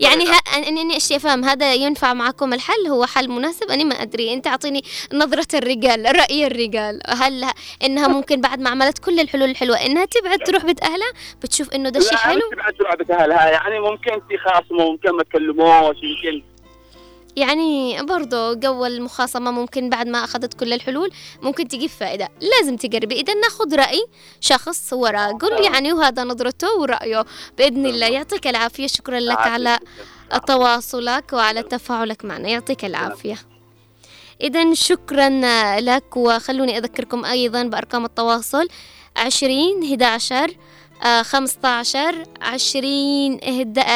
[0.00, 3.94] يعني ها اني أني اشي افهم هذا ينفع معكم الحل؟ هو حل مناسب؟ أنا ما
[3.94, 4.32] أدري.
[4.32, 7.00] أنت أعطيني نظرة الرجال رأي الرجال.
[7.08, 7.44] هل
[7.84, 11.88] إنها ممكن بعد ما عملت كل الحلول الحلوة إنها تبعد تروح بيت أهلها؟ بتشوف إنه
[11.88, 13.50] ده شيء حلو؟ تبعد تروح بيت أهلها.
[13.50, 16.42] يعني ممكن تخاصموا ممكن ما تكلموش يمكن
[17.36, 21.10] يعني برضو جو المخاصمة ممكن بعد ما أخذت كل الحلول
[21.42, 24.06] ممكن تجيب فائدة لازم تقربي إذا ناخذ رأي
[24.40, 25.26] شخص ورا.
[25.26, 27.24] قل يعني وهذا نظرته ورأيه.
[27.58, 28.06] بإذن الله.
[28.06, 28.86] يعطيك العافية.
[28.86, 29.78] شكرا لك على
[30.46, 32.48] تواصلك وعلى تفاعلك معنا.
[32.48, 33.38] يعطيك العافية.
[34.40, 35.28] إذا شكرا
[35.80, 36.16] لك.
[36.16, 38.68] وخلوني أذكركم أيضا بأرقام التواصل.
[39.16, 40.56] عشرين هدا عشر
[41.22, 43.40] خمسة عشر عشرين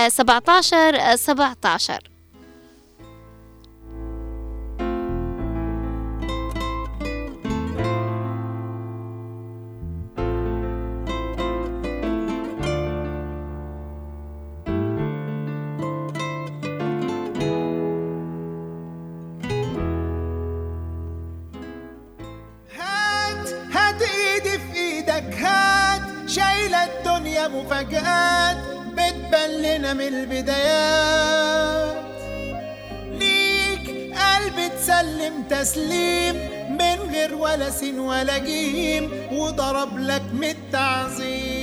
[0.09, 2.11] سبعة عشر سبعة عشر.
[27.49, 28.57] مفاجآت
[28.93, 31.97] بتبان لنا من البدايات.
[33.13, 36.35] ليك قلب تسلم تسليم
[36.71, 41.60] من غير ولا سين ولا جيم وضرب لك من التعظيم.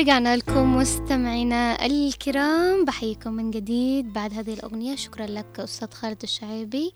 [0.00, 4.96] رجعنا لكم مستمعينا الكرام بحييكم من جديد بعد هذه الأغنية.
[4.96, 6.92] شكرا لك أستاذ خالد الشعيبي.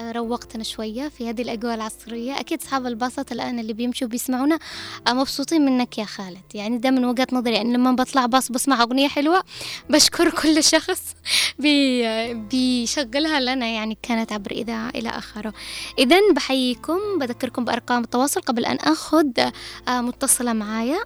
[0.00, 2.40] روقتنا شوية في هذه الأجواء العصرية.
[2.40, 4.58] أكيد أصحاب الباصات الآن اللي بيمشوا بيسمعونا
[5.06, 6.42] آه، مبسوطين منك يا خالد.
[6.54, 9.42] يعني ده من وجهة نظري يعني لما بطلع باص بسمع أغنية حلوة
[9.90, 11.14] بشكر كل شخص
[11.58, 15.52] بي بيشغلها لنا يعني كانت عبر إذاعة إلى آخره.
[15.98, 19.26] إذا بحييكم بذكركم بأرقام التواصل قبل أن أخذ
[19.88, 20.98] آه، متصلة معايا.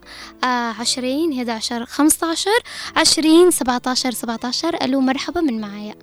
[0.81, 2.50] عشرين 11 15
[2.96, 5.94] 20 17 17 ألو مرحبا من معايا.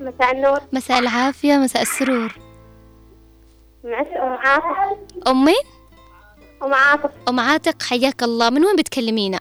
[0.00, 0.60] مساء النور.
[0.72, 2.34] مساء العافية مساء السرور.
[3.84, 5.62] معك أم عاطف؟ أم مين؟
[6.62, 7.10] أم عاطف.
[7.28, 8.50] أم عاتق حياك الله.
[8.50, 9.40] من وين بتكلمينا؟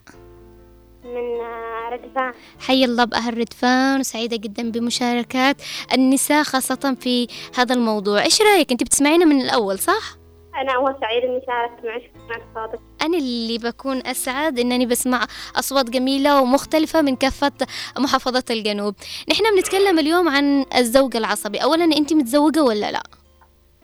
[1.06, 2.34] من آه، ردفان.
[2.60, 5.62] حي الله بأهل ردفان وسعيدة جدا بمشاركات
[5.94, 8.24] النساء خاصة في هذا الموضوع.
[8.24, 10.18] إيش رأيك؟ أنت بتسمعينا من الأول صح؟
[10.58, 12.80] أنا أول سعيد إني شاركت معك مع صوتك.
[13.02, 17.52] أنا اللي بكون أسعد إنني بسمع أصوات جميلة ومختلفة من كافة
[18.00, 18.96] محافظات الجنوب.
[19.32, 21.58] نحن بنتكلم اليوم عن الزوج العصبي.
[21.58, 23.04] أولا أنت متزوجة ولا لا؟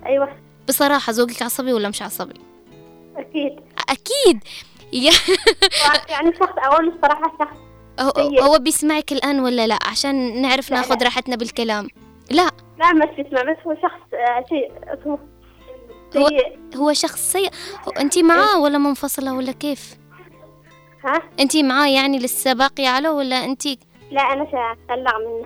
[0.06, 0.30] أيوة.
[0.68, 2.40] بصراحة زوجك عصبي ولا مش عصبي؟
[3.18, 3.60] أكيد.
[3.90, 4.44] أكيد.
[6.10, 7.58] يعني شخص أول الصراحة شخص
[8.42, 11.04] هو, بيسمعك الآن ولا لا؟ عشان نعرف ناخذ.
[11.04, 11.88] راحتنا بالكلام.
[12.32, 12.52] لا.
[12.80, 15.20] لا مش بسمع بس هو شخص آه، شيء اسمه
[16.18, 16.30] هو-
[16.76, 17.50] هو شخص سيء.
[18.00, 19.98] أنت معاه ولا منفصلة ولا كيف؟
[21.06, 23.66] ها؟ أنت معاه يعني لسه باقية على ولا أنت
[24.12, 25.46] لا أنا شاتطلع منه.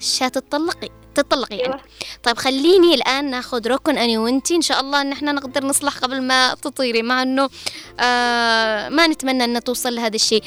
[0.00, 0.88] شاتطلقي
[1.22, 1.80] تطلقي يعني.
[2.22, 4.56] طيب خليني الآن ناخذ ركن أنا وأنتي.
[4.56, 7.48] إن شاء الله إن إحنا نقدر نصلح قبل ما تطيري مع إنه
[8.00, 10.42] آه ما نتمنى إن توصل لهذا الشيء.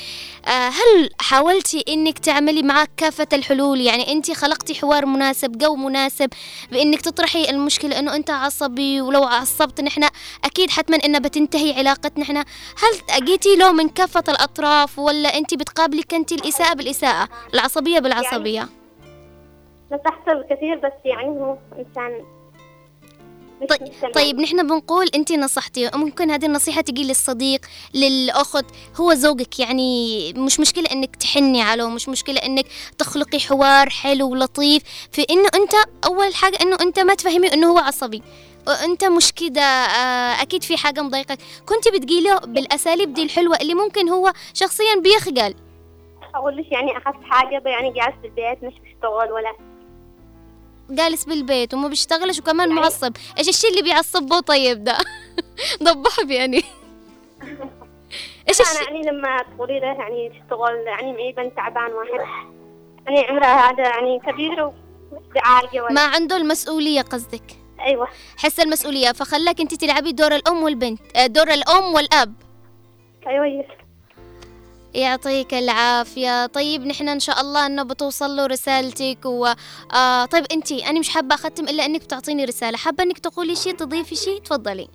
[0.48, 6.30] آه هل حاولتي إنك تعملي معاه كافة الحلول؟ يعني أنت خلقتي حوار مناسب جو مناسب
[6.72, 10.08] بإنك تطرحي المشكلة إنه أنت عصبي ولو عصبت نحن
[10.46, 12.38] أكيد حتما إنها بتنتهي علاقتنا نحن.
[12.38, 18.81] هل أجيتي له من كافة الأطراف ولا أنت بتقابلي كنتي الإساءة بالإساءة؟ العصبية بالعصبية.
[19.92, 22.26] نصحته الكثير بس يعني هو إنسان
[23.70, 24.14] طيب.
[24.14, 27.62] طيب نحن بنقول أنت نصحتي ممكن هذه النصيحة تجي للصديق
[27.94, 28.66] للأخت
[29.02, 32.66] هو زوجك يعني مش مشكلة إنك تحني عليه مش مشكلة إنك
[32.98, 35.74] تخلقي حوار حلو ولطيف في إنه أنت
[36.06, 38.24] أول حاجة إنه أنت ما تفهمي إنه هو عصبي.
[38.68, 41.38] وانت مش كده آه، أكيد في حاجة مضايقك.
[41.66, 45.56] كنت بتقيله بالأساليب دي الحلوة اللي ممكن هو شخصيا بيخجل.
[46.36, 49.71] أقول ليش يعني أخذت حاجة يعني جالس في البيت مش بشتغل ولا
[50.92, 53.14] جالس بالبيت وما بيشتغلش وكمان معصب.
[53.38, 54.98] إيش الشيء اللي بيعصبه طيب ده؟
[55.84, 56.64] ضبح يعني.
[58.50, 62.52] إيش الشيء يعني لما تقولي له يعني تشتغل يعني معي بنت تعبان واحد.
[63.08, 67.44] يعني عمرها هذا يعني كبير ولا ما عنده المسؤولية قصدك.
[67.80, 68.08] أيوة.
[68.38, 72.34] حس المسؤولية فخلاك أنت تلعبي دور الأم والبنت آه، دور الأم والأب.
[73.28, 73.66] أيوة يس
[74.94, 76.46] يعطيك العافية.
[76.46, 79.48] طيب نحن إن شاء الله إنه بتوصل له رسالتك و
[79.94, 82.78] آه طيب أنت أنا مش حابة أختم إلا إنك بتعطيني رسالة.
[82.78, 84.88] حابة إنك تقولي شيء تضيفي شيء تفضلي.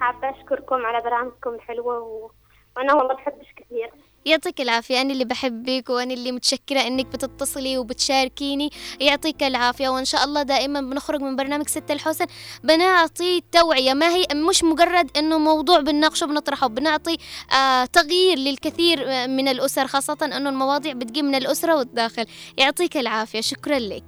[0.00, 2.30] حابة أشكركم على برامجكم الحلوة و...
[2.76, 3.90] وأنا والله بحبش كثير.
[4.26, 5.00] يعطيك العافية.
[5.00, 8.70] أنا اللي بحبك وأنا اللي متشكرة إنك بتتصلي وبتشاركيني.
[9.00, 9.88] يعطيك العافية.
[9.88, 12.26] وإن شاء الله دائما بنخرج من برنامج ستة الحسن.
[12.64, 13.94] بنعطي توعية.
[13.94, 17.16] ما هي مش مجرد إنه موضوع بنناقشه بنطرحه بنعطي
[17.52, 22.26] آه تغيير للكثير آه، من الأسر خاصة إنه المواضيع بتجي من الأسرة والداخل.
[22.58, 23.40] يعطيك العافية.
[23.40, 24.04] شكرا لك.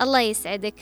[0.00, 0.74] الله يسعدك.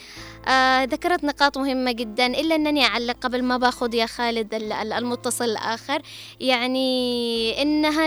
[0.48, 4.92] آه ذكرت نقاط مهمة جدا إلا أنني أعلق قبل ما باخذ يا خالد ال- ال-
[4.92, 6.02] المتصل الآخر.
[6.40, 8.06] يعني إنها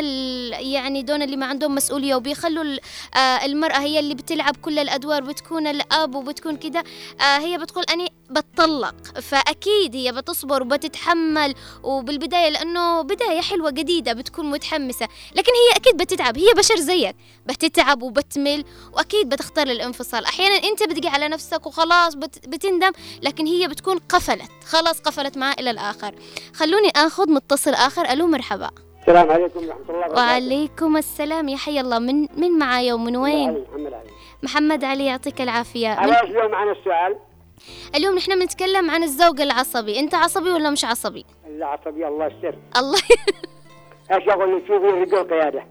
[0.61, 2.77] يعني دون اللي ما عندهم مسؤولية وبيخلوا
[3.15, 6.83] آه المرأة هي اللي بتلعب كل الأدوار بتكون الأب وبتكون كده
[7.21, 8.95] آه هي بتقول أنا بتطلق.
[9.21, 15.07] فأكيد هي بتصبر وبتتحمل وبالبداية لأنه بداية حلوة جديدة بتكون متحمسة.
[15.35, 17.15] لكن هي أكيد بتتعب هي بشر زيك.
[17.45, 18.63] بتتعب وبتمل
[18.93, 20.25] وأكيد بتختار الانفصال.
[20.25, 22.15] أحيانا أنت بتجي على نفسك وخلاص.
[22.47, 24.51] بتندم لكن هي بتكون قفلت.
[24.65, 26.15] خلاص قفلت معاه إلى الآخر.
[26.53, 28.05] خلوني آخذ متصل آخر.
[28.11, 28.69] ألو مرحبا.
[29.01, 30.15] السلام عليكم ورحمة الله وبركاته.
[30.15, 31.49] وعليكم السلام.
[31.49, 31.99] يا حي الله.
[31.99, 34.11] من من معايا ومن وين؟ علي محمد علي
[34.43, 35.49] محمد علي يعطيك من...
[35.49, 37.17] على إيش اليوم معنا السؤال؟
[37.95, 39.99] اليوم نحن بنتكلم عن الزوج العصبي.
[39.99, 42.55] أنت عصبي ولا مش عصبي؟ العصبي الله يستر.
[42.77, 42.99] الله.
[44.11, 45.67] إيش أقول؟ شوفي الرجل قيادة.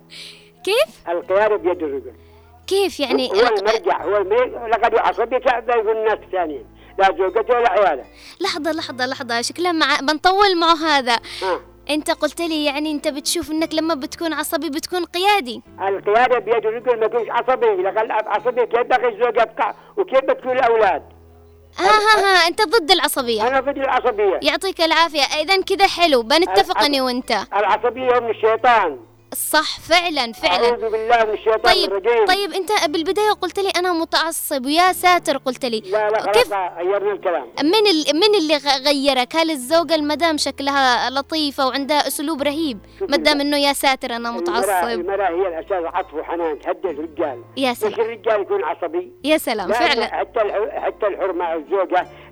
[0.64, 2.12] كيف؟ القيادة بيد الرجل.
[2.66, 4.36] كيف يعني؟ هو المرجع هو المي...
[4.68, 6.66] لقد عصبي تعب يكون الناس الثانيين.
[6.98, 8.04] لا زوجته ولا عياله
[8.40, 9.42] لحظة لحظة لحظة.
[9.42, 10.00] شكلها مع...
[10.00, 11.14] بنطول معه هذا.
[11.42, 11.60] ها
[11.90, 15.62] أنت قلت لي يعني أنت بتشوف إنك لما بتكون عصبي بتكون قيادي.
[15.88, 17.66] القيادة بيد الرجل ما يكونش عصبي.
[17.66, 21.02] لقد عصبي كيف بقي الزوج يبقى؟ وكيف بتكون الأولاد؟
[21.78, 22.48] ها ها ها.
[22.48, 23.48] أنت ضد العصبية.
[23.48, 24.40] أنا ضد العصبية.
[24.42, 25.22] يعطيك العافية.
[25.22, 26.22] اذا كذا حلو.
[26.22, 27.32] بنتفق اني وأنت.
[27.56, 28.98] العصبية من الشيطان.
[29.34, 30.66] صح فعلا فعلا.
[30.68, 32.24] أعوذ بالله من الشيطان طيب الرجيم.
[32.24, 35.80] طيب أنت بالبداية قلت لي أنا متعصب ويا ساتر قلت لي.
[35.80, 37.46] لا لا كيف غيرنا الكلام.
[37.62, 38.16] من ال...
[38.16, 38.56] من اللي
[38.86, 43.72] غيرك؟ هل الزوجة المدام شكلها لطيفة وعندها أسلوب رهيب؟ شوف ما دام المرأة- إنه يا
[43.72, 44.88] ساتر أنا متعصب.
[44.88, 47.42] المرأة هي الاساس عطف وحنان تهدي الرجال.
[47.56, 47.92] يا مش سلام.
[48.00, 50.04] الرجال يكون عصبي؟ يا سلام فعلا.
[50.04, 50.40] حتى
[50.74, 51.54] حتى الحر مع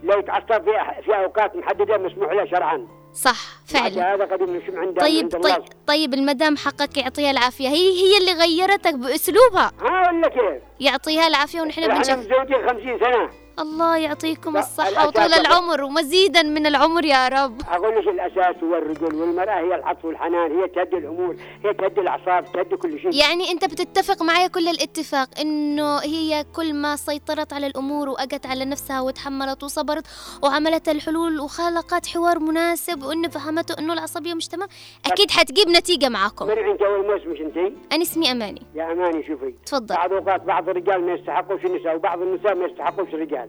[0.05, 2.87] لا يتعصب في في أوقات محددة مسموح له شرعا.
[3.13, 4.15] صح فعلا.
[4.15, 5.55] هذا قد مش عند طيب عند الله.
[5.55, 7.69] طيب طيب المدام حقك يعطيها العافية.
[7.69, 9.73] هي هي اللي غيرتك بأسلوبها.
[9.81, 12.19] ها ولا كيف؟ يعطيها العافية ونحن بنشوف.
[12.19, 13.44] متزوجين 50 سنة.
[13.59, 17.61] الله يعطيكم الصحة الأساس وطول العمر ومزيدا من العمر يا رب.
[17.69, 22.53] أقول لك الأساس هو الرجل والمرأة هي العطف والحنان هي تهدي الأمور هي تهدي الأعصاب
[22.53, 23.15] تهدي كل شيء.
[23.15, 28.65] يعني أنت بتتفق معي كل الاتفاق إنه هي كل ما سيطرت على الأمور وأجت على
[28.65, 30.07] نفسها وتحملت وصبرت
[30.43, 34.69] وعملت الحلول وخلقت حوار مناسب وإنه فهمته إنه العصبية مش تمام
[35.07, 36.47] أكيد حتجيب نتيجة معاكم.
[36.47, 37.57] من انت أول ما اسمك أنت؟
[37.93, 38.63] أنا اسمي أماني.
[38.75, 39.55] يا أماني شوفي.
[39.67, 39.95] تفضل.
[39.95, 43.44] بعض أوقات بعض الرجال ما يستحقوش النساء وبعض النساء ما يستحقوش الرجال.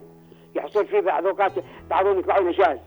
[0.56, 1.52] يحصل في بعض أوقات
[1.90, 2.78] بعضهم يطلعوا نشاز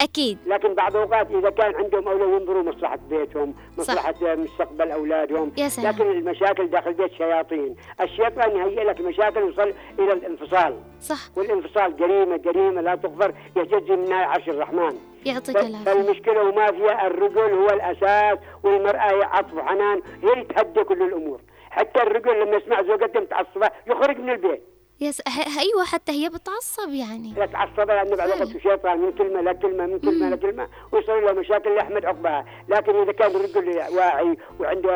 [0.00, 0.38] أكيد.
[0.46, 5.52] لكن بعض أوقات إذا كان عندهم أولاد ينظروا مصلحة بيتهم مصلحة مستقبل أولادهم.
[5.56, 5.94] يا سلام.
[5.94, 7.76] لكن المشاكل داخل البيت شياطين.
[8.00, 10.76] الشيطان يهيئ لك مشاكل يوصل إلى الانفصال.
[11.00, 11.38] صح.
[11.38, 14.98] والانفصال جريمة جريمة لا تغفر يهتز منها عرش الرحمن.
[15.26, 15.84] يعطيك العافية.
[15.84, 21.40] فالمشكلة وما فيها الرجل هو الأساس والمرأة هي عطف وحنان هي اللي تهدي كل الأمور.
[21.70, 24.62] حتى الرجل لما يسمع زوجته متعصبه يخرج من البيت.
[25.04, 27.32] يس ه- أيوه حتى هي بتعصب يعني.
[27.36, 31.76] لا تعصب لأنه بعد وقت شيطان من كلمة لكلمه من كلمة لكلمه ويصير له مشاكل
[31.78, 34.90] يحمد عقبها، لكن إذا كان الرجل واعي وعنده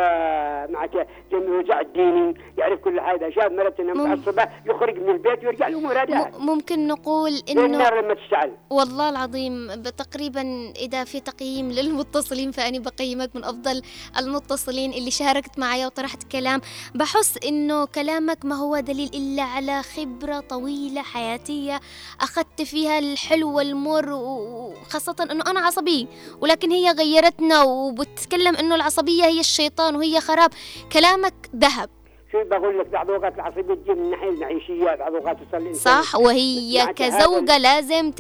[0.71, 0.89] مع
[1.33, 4.13] وجع الديني يعرف كل هذا شاف مرته إنها مم.
[4.13, 8.53] متعصبة يخرج من البيت ويرجع الأمور هذه م- ممكن نقول إنه النار لما تشتعل.
[8.71, 13.83] والله العظيم تقريبا إذا في تقييم للمتصلين فأنا بقيمك من أفضل
[14.19, 16.61] المتصلين اللي شاركت معي وطرحت كلام.
[16.95, 21.81] بحس إنه كلامك ما هو دليل إلا على خبرة طويلة حياتية
[22.21, 26.09] أخذت فيها الحلو والمر وخاصة إنه أنا عصبي
[26.41, 30.51] ولكن هي غيرتنا وبتتكلم إنه العصبية هي الشيطان وهي خراب.
[30.93, 31.91] كلامك ذهب.
[32.33, 36.85] شو بقول لك بعض اوقات العصبيه تجي من الناحيه المعيشية بعض اوقات تصل صح؟ وهي
[36.85, 38.11] مع كزوجة لازم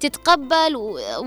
[0.00, 0.76] تتقبل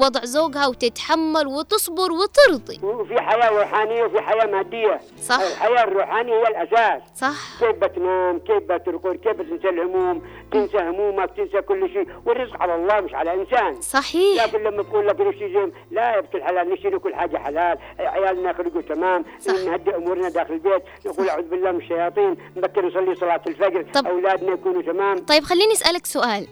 [0.02, 2.80] وضع زوجها وتتحمل وتصبر وترضي.
[2.84, 5.00] وفي حياة روحانية وفي حياة مادية.
[5.22, 5.40] صح.
[5.40, 7.02] الحياة الروحانية هي الأساس.
[7.16, 7.60] صح.
[7.60, 10.22] كيف بتنام؟ كيف بترقد؟ كيف بتنسى الهموم؟
[10.52, 12.08] تنسى همومك تنسى كل شيء.
[12.26, 13.82] والرزق على الله مش على إنسان.
[13.82, 14.44] صحيح.
[14.44, 17.78] لكن لما تقول لك نشتري لا يا بنت الحلال نشتري كل حاجة حلال.
[18.00, 19.26] عيالنا يخرجوا تمام.
[19.66, 20.84] نهدي أمورنا داخل البيت.
[21.06, 22.38] نقول أعوذ بالله من الشياطين.
[22.58, 23.86] نبكر نصلي صلاة الفجر.
[23.94, 25.18] طب- أولادنا يكونوا تمام.
[25.18, 26.48] طيب خليني أسألك سؤال.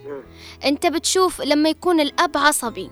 [0.64, 2.90] أنت بتشوف لما يكون الأب عصبي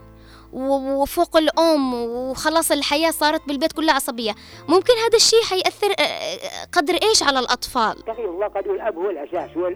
[0.56, 4.32] وفوق الأم وخلاص الحياة صارت بالبيت كلها عصبية.
[4.68, 9.10] ممكن هذا الشيء حيأثر آه، آه، قدر إيش على الأطفال؟ تقي الله قد الأب هو
[9.10, 9.66] الأساس هو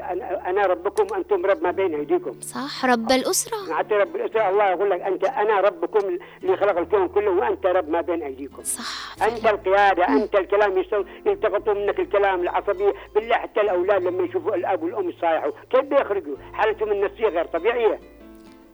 [0.47, 2.41] أنا ربكم أنتم رب ما بين أيديكم.
[2.41, 3.75] صح رب الأسرة.
[3.75, 7.89] حتى رب الأسرة الله يقول لك أنت أنا ربكم اللي خلق الكون كله وأنت رب
[7.89, 8.63] ما بين أيديكم.
[8.63, 10.85] صح أنت القيادة أنت الكلام
[11.27, 16.93] يلتقطوا منك الكلام العصبيه بالله حتى الأولاد لما يشوفوا الأب والأم يصايحوا كيف بيخرجوا؟ حالتهم
[16.93, 18.01] النفسية غير طبيعية.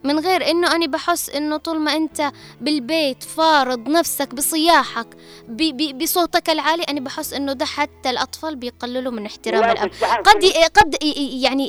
[0.06, 2.30] من غير إنه أنا بحس إنه طول ما أنت
[2.60, 5.06] بالبيت فارض نفسك بصياحك
[5.48, 9.90] ب- ب- بصوتك العالي أنا بحس إنه ده حتى الأطفال بيقللوا من احترام لا الأب.
[10.24, 10.44] قد
[10.76, 10.96] قد
[11.42, 11.66] يعني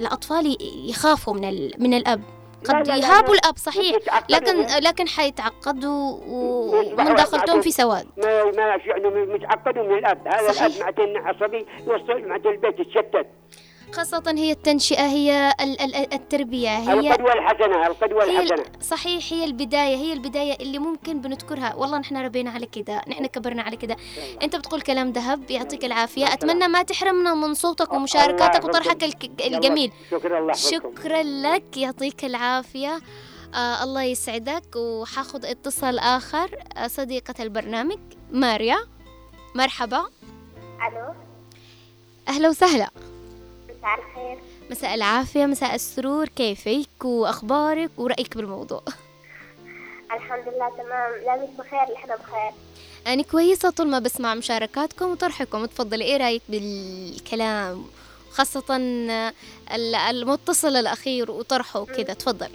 [0.00, 0.56] الأطفال
[0.90, 2.22] يخافوا من من الأب
[2.68, 3.40] لا، قد يهابوا لا.
[3.40, 3.96] الأب صحيح.
[4.28, 7.60] لكن لكن حيتعقدوا و- ويصبحوا ومداخلتهم معدوم.
[7.60, 10.50] في سواد ما ما يعني متعقدوا من الأب هذا.
[10.50, 13.26] الأب معناته عصبي يوصل معناته البيت يتشتت
[13.92, 18.62] خاصة هي التنشئة هي ال- ال- التربية هي القدوة الحسنة القدوة هي الحسنة.
[18.62, 21.74] ال- صحيح هي البداية هي البداية اللي ممكن بنذكرها.
[21.74, 23.96] والله نحن ربينا على كده نحن كبرنا على كده.
[24.42, 26.32] أنت بتقول كلام ذهب يعطيك العافية.
[26.32, 29.04] أتمنى ما تحرمنا من صوتك ومشاركاتك الله وطرحك
[29.46, 29.92] الجميل.
[30.10, 30.52] شكرا الله.
[30.52, 33.00] شكرا لك يعطيك العافية.
[33.54, 34.76] آه الله يسعدك.
[34.76, 36.50] وحاخذ اتصال آخر.
[36.76, 37.98] آه صديقة البرنامج
[38.32, 38.76] ماريا.
[39.54, 39.98] مرحبا.
[40.88, 41.14] ألو.
[42.28, 42.88] أهلا وسهلا.
[43.80, 44.38] مساء الخير.
[44.70, 46.28] مساء العافية مساء السرور.
[46.28, 48.82] كيفك؟ وأخبارك؟ ورأيك بالموضوع.
[50.12, 51.12] الحمد لله تمام.
[51.26, 52.52] لابس بخير نحن بخير.
[53.06, 55.64] أنا كويسة طول ما بسمع مشاركاتكم وطرحكم.
[55.66, 57.84] تفضلي إيه رأيك بالكلام؟
[58.30, 62.48] خاصة ال- المتصل الأخير وطرحه وكذا تفضل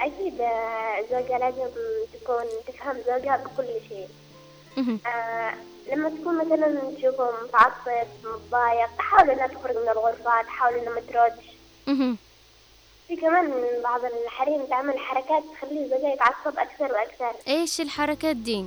[0.00, 1.66] أكيد آه، الزوجة لازم
[2.14, 4.08] تكون تفهم زوجها بكل شيء.
[5.92, 11.44] لما تكون مثلا تشوفه متعصب متضايق تحاول إنها تخرج من الغرفة تحاول إنها ما تردش.
[13.08, 17.32] في كمان بعض الحريم تعمل حركات تخلي زوجها يتعصب أكثر وأكثر.
[17.48, 18.66] إيش الحركات دي؟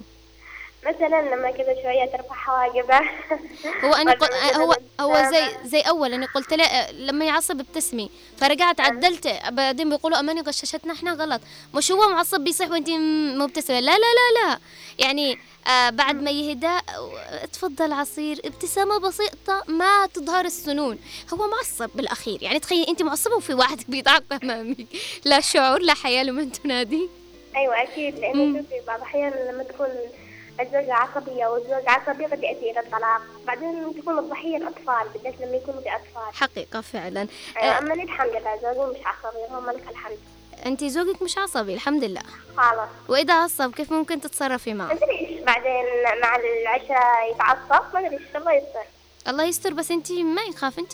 [0.87, 3.01] مثلا لما كذا شوية ترفع حواجبها
[3.83, 4.27] هو أنا قل...
[4.61, 5.29] هو هو.
[5.31, 10.93] زي زي أول أنا قلت له لما يعصب ابتسمي فرجعت عدلت بعدين بيقولوا أماني غششتنا
[10.93, 11.41] إحنا غلط.
[11.73, 12.89] مش هو معصب بيصيح وانت
[13.37, 14.59] مبتسمه لا لا لا لا.
[14.99, 20.99] يعني آه بعد ما يهدى آه، تفضل عصير ابتسامة بسيطة ما تظهر السنون.
[21.33, 22.43] هو معصب بالأخير.
[22.43, 24.77] يعني تخيل انت معصبة وفي واحد بيضحك أمامك.
[25.25, 27.09] لا شعور لا حياة لمن تنادي.
[27.55, 28.19] أيوة أكيد.
[28.19, 29.87] لأنه شوفي بعض الأحيان لما تكون
[30.59, 33.21] الزوجة عصبية والزوج عصبي قد يأتي إلى الطلاق.
[33.47, 37.27] بعدين تكون الضحية الأطفال بالذات لما يكونوا في أطفال حقيقة فعلا.
[37.57, 40.17] أيوة أما أنا الحمد لله زوجي مش عصبي اللهم لك الحمد.
[40.65, 42.21] أنت زوجك مش عصبي الحمد لله.
[42.57, 42.89] خلاص.
[43.09, 45.85] وإذا عصب كيف ممكن تتصرفي معه؟ ما أدري بعدين
[46.21, 48.83] مع العشاء يتعصب ما أدري إيش الله يستر.
[49.27, 50.93] الله يستر بس أنت ما يخاف أنت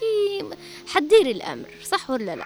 [0.88, 2.46] حديري الأمر صح ولا لا؟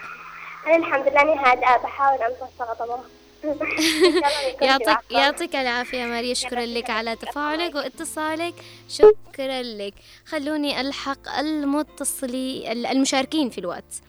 [0.67, 2.99] أنا الحمد لله أني هادئة بحاول أمتص غضبه
[4.61, 4.97] يعطيك.
[5.11, 6.33] يعطيك العافية ماريا.
[6.33, 8.53] شكرا لك على تفاعلك واتصالك.
[8.89, 9.93] شكرا لك.
[10.25, 14.01] خلوني ألحق المتصلي المشاركين في الواتس.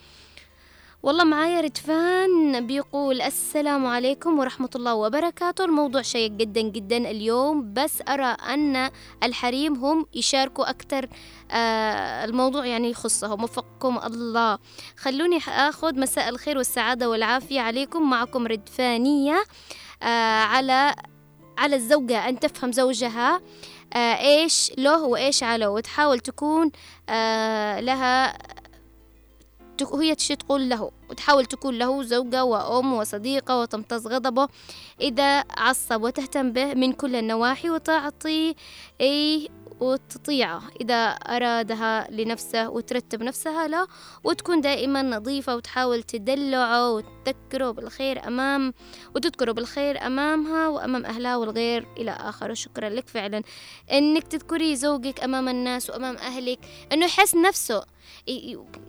[1.03, 5.65] والله معايا رتفان بيقول السلام عليكم ورحمة الله وبركاته.
[5.65, 8.25] الموضوع شيق جدا جدا اليوم بس أرى
[8.55, 8.91] أن
[9.23, 11.09] الحريم هم يشاركوا أكثر
[11.51, 13.45] آه الموضوع يعني يخصهم.
[13.45, 14.59] وفقكم الله.
[14.97, 18.11] خلوني أخذ مساء الخير والسعادة والعافية عليكم.
[18.11, 19.45] معكم ردفانية
[20.03, 20.95] آه على
[21.59, 23.41] على الزوجة أن تفهم زوجها
[23.95, 26.71] آه إيش له وإيش عليه وتحاول تكون
[27.09, 28.39] آه لها
[29.79, 34.49] تك- هي تشي تقول له وتحاول تكون له زوجة وأم وصديقة وتمتص غضبه
[35.01, 38.55] إذا عصب وتهتم به من كل النواحي وتعطي
[39.01, 39.49] إيه
[39.81, 40.62] وتطيعه.
[40.81, 43.87] إذا أرادها لنفسه وترتب نفسها له
[44.24, 48.74] وتكون دائما نظيفة وتحاول تدلعه وتذكره بالخير أمام
[49.14, 52.55] وتذكره بالخير أمامها وأمام أهلها والغير إلى آخره.
[52.55, 53.43] شكرا لك فعلا.
[53.93, 56.59] إنك تذكري زوجك أمام الناس وأمام أهلك
[56.93, 57.83] إنه يحس نفسه.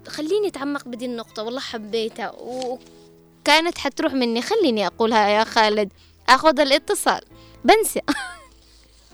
[0.07, 2.31] خليني أتعمق بدي النقطة والله حبيتها.
[2.39, 5.89] وكانت حتروح مني خليني أقولها يا خالد.
[6.29, 7.21] أخذ الاتصال.
[7.63, 8.01] بنسى.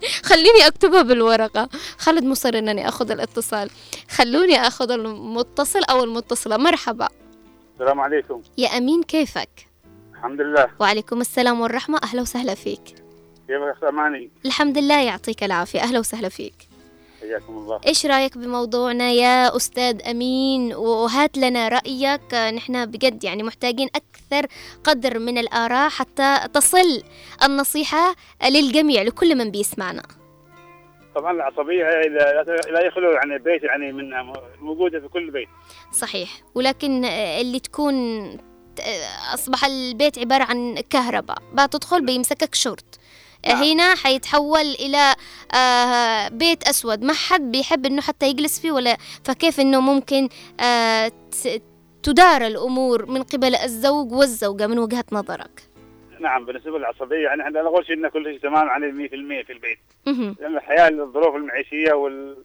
[0.29, 1.69] خليني أكتبها بالورقة.
[1.97, 3.69] خالد مصر أنني أخذ الاتصال.
[4.09, 6.57] خلوني أخذ المتصل أو المتصلة.
[6.57, 7.07] مرحبا.
[7.73, 8.41] السلام عليكم.
[8.57, 9.67] يا أمين كيفك؟
[10.13, 10.67] الحمد لله.
[10.79, 11.99] وعليكم السلام والرحمة.
[12.03, 12.95] أهلا وسهلا فيك.
[13.47, 15.79] كيفك أماني؟ الحمد لله يعطيك العافية.
[15.79, 16.64] أهلا وسهلا فيك.
[17.25, 17.79] حياكم الله.
[17.87, 22.33] إيش رأيك بموضوعنا يا أستاذ أمين؟ وهات لنا رأيك.
[22.33, 24.47] آه، نحن بجد يعني محتاجين أكثر
[24.83, 27.03] قدر من الآراء حتى تصل
[27.43, 28.15] النصيحة
[28.49, 30.03] للجميع لكل من بيسمعنا.
[31.15, 31.83] طبعا العصبية
[32.71, 34.09] لا يخلو يعني بيت يعني من
[34.59, 35.47] موجودة في كل بيت.
[35.91, 36.29] صحيح.
[36.55, 37.95] ولكن اللي تكون
[39.33, 41.37] أصبح البيت عبارة عن كهرباء.
[41.53, 42.99] بتدخل بيمسكك شرط
[43.47, 43.63] نعم.
[43.63, 45.15] هنا حيتحول إلى
[45.55, 50.29] آه، بيت أسود ما حد بيحب إنه حتى يجلس فيه ولا فكيف إنه ممكن
[50.59, 51.11] آه،
[52.03, 55.75] تدار الأمور من قبل الزوج والزوجة من وجهة نظرك
[56.19, 59.79] نعم بالنسبة للعصبية يعني إحنا نقول شيء إن كل شيء تمام عن 100% في البيت.
[60.39, 62.37] لأن الحياة الظروف المعيشية وال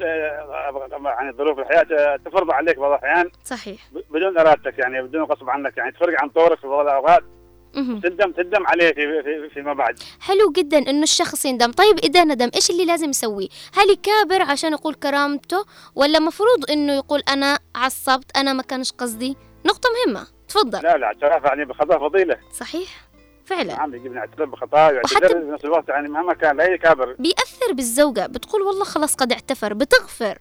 [0.00, 3.80] يعني ظروف الحياة تفرض عليك بعض الأحيان صحيح
[4.10, 7.24] بدون إرادتك يعني بدون غصب عنك يعني تفرق عن طورك في بعض الأوقات.
[7.76, 9.98] تندم تندم عليه في في فيما بعد.
[10.20, 11.72] حلو جدا إنه الشخص يندم.
[11.72, 15.64] طيب إذا ندم إيش اللي لازم يسويه هل يكابر عشان يقول كرامته
[15.94, 20.26] ولا مفروض إنه يقول أنا عصبت أنا ما كانش قصدي؟ نقطة مهمة.
[20.48, 20.82] تفضل.
[20.82, 22.36] لا لا اعتراف يعني بخطأ فضيلة.
[22.52, 22.88] صحيح.
[23.44, 23.76] فعلا.
[23.76, 27.16] نعم يجب أن يعترف بخطاه ويعتذر في نفس الوقت يعني مهما كان لا يكابر.
[27.18, 28.26] بيأثر بالزوجة.
[28.26, 30.38] بتقول والله خلاص قد اعتفر بتغفر.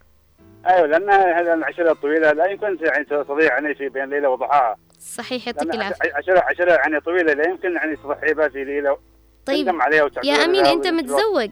[0.67, 4.75] أيوه لأن هذه العشرة الطويلة لا يمكن يعني تستطيع يعني في بين ليلة وضحاها.
[4.99, 6.13] صحيح يعطيك لأن العافية.
[6.15, 8.97] عشرة عشرة يعني طويلة لا يمكن يعني تضحي بها في ليلة.
[9.45, 11.51] طيب عليها يا نفس الوقت- متزوج؟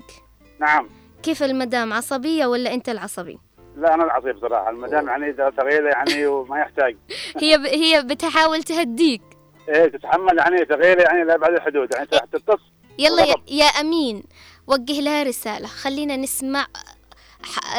[0.60, 0.89] نعم.
[1.24, 3.39] كيف المدام عصبية ولا أنت العصبي؟
[3.78, 6.98] لا أنا العصيب صراحة المدام يعني إذا تغييره يعني وما يحتاج.
[7.41, 7.62] هي ب...
[7.62, 9.22] هي بتحاول تهديك.
[9.70, 11.94] إيه تتحمل يعني تغييره يعني لابعد الحدود.
[11.94, 12.60] يعني تتص
[13.00, 13.36] يلا يا.
[13.48, 14.24] يا أمين
[14.68, 15.68] وجه لها رسالة.
[15.68, 16.66] خلينا نسمع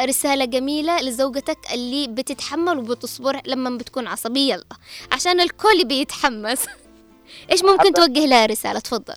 [0.05, 4.59] رسالة جميلة لزوجتك اللي بتتحمل وبتصبر لما بتكون عصبية.
[5.11, 6.67] عشان الكل بيتحمس.
[7.51, 9.15] إيش ممكن توجه لها رسالة؟ تفضل.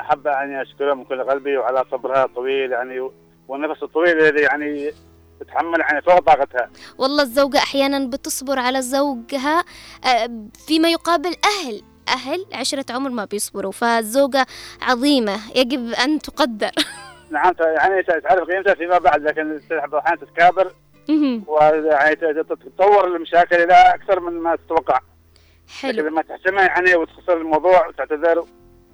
[0.00, 3.10] أحب يعني أشكرها من كل قلبي وعلى صبرها الطويل يعني
[3.48, 4.92] والنفس الطويل الذي يعني
[5.40, 6.70] تتحمل يعني فوق طاقتها.
[6.98, 9.64] والله الزوجة أحيانا بتصبر على زوجها
[10.04, 11.82] آه، فيما يقابل أهل.
[12.08, 14.46] أهل عشرة عمر ما بيصبروا فالزوجة
[14.82, 16.70] عظيمة يجب أن تقدر.
[17.34, 20.72] نعم يعني تعرف قيمتها فيما بعد لكن بعض الاحيان تتكابر.
[21.46, 27.86] ويعني تتطور المشاكل إلى أكثر من ما تتوقع لكن حلو لما تحسمها يعني وتخسر الموضوع
[27.86, 28.44] وتعتذر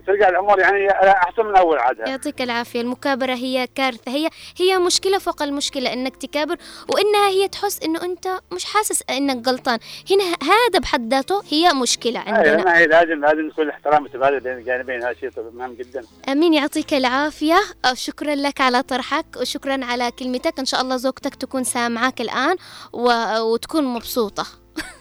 [0.07, 2.81] ترجع الأمور يعني أحسن من أول عادها يعطيك العافية.
[2.81, 4.13] المكابرة هي كارثة.
[4.13, 6.57] هي هي مشكلة فوق المشكلة إنك تكابر
[6.89, 9.79] وإنها هي تحس إنه أنت مش حاسس إنك غلطان.
[10.11, 12.79] هنا هذا بحد ذاته هي مشكلة أيوه عندنا.
[12.79, 15.03] هي لازم لازم يكون الاحترام متبادل بين الجانبين.
[15.03, 16.03] هذا شيء مهم جدا.
[16.29, 16.55] أمين.
[16.55, 17.61] يعطيك العافية.
[17.85, 20.59] أه، شكرا لك على طرحك وشكرا على كلمتك.
[20.59, 22.57] إن شاء الله زوجتك تكون سامعاك الآن
[22.93, 23.11] و...
[23.39, 24.47] وتكون مبسوطة.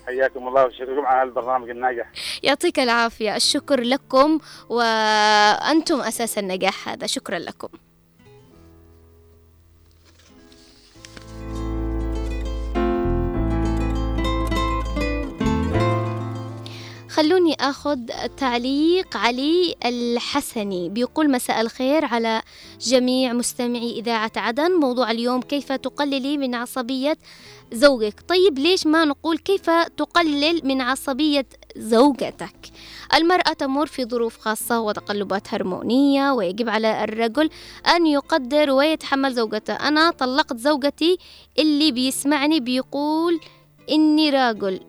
[0.06, 2.12] حياكم الله وشكركم على البرنامج الناجح
[2.44, 3.36] يعطيك العافية.
[3.36, 7.08] الشكر لكم وأنتم أساس النجاح هذا.
[7.08, 7.68] شكرا لكم.
[17.20, 17.98] خلوني أخذ
[18.38, 20.90] تعليق علي الحسني.
[20.90, 22.42] بيقول مساء الخير على
[22.82, 24.72] جميع مستمعي إذاعة عدن.
[24.72, 27.18] موضوع اليوم كيف تقللي من عصبية
[27.72, 31.46] زوجك؟ طيب ليش ما نقول كيف تقلل من عصبية
[31.78, 32.72] زوجتك؟
[33.14, 37.50] المرأة تمر في ظروف خاصة وتقلبات هرمونية ويجب على الرجل
[37.96, 39.74] أن يقدر ويتحمل زوجته.
[39.74, 41.18] أنا طلقت زوجتي
[41.60, 43.40] اللي بيسمعني بيقول
[43.92, 44.89] إني راجل.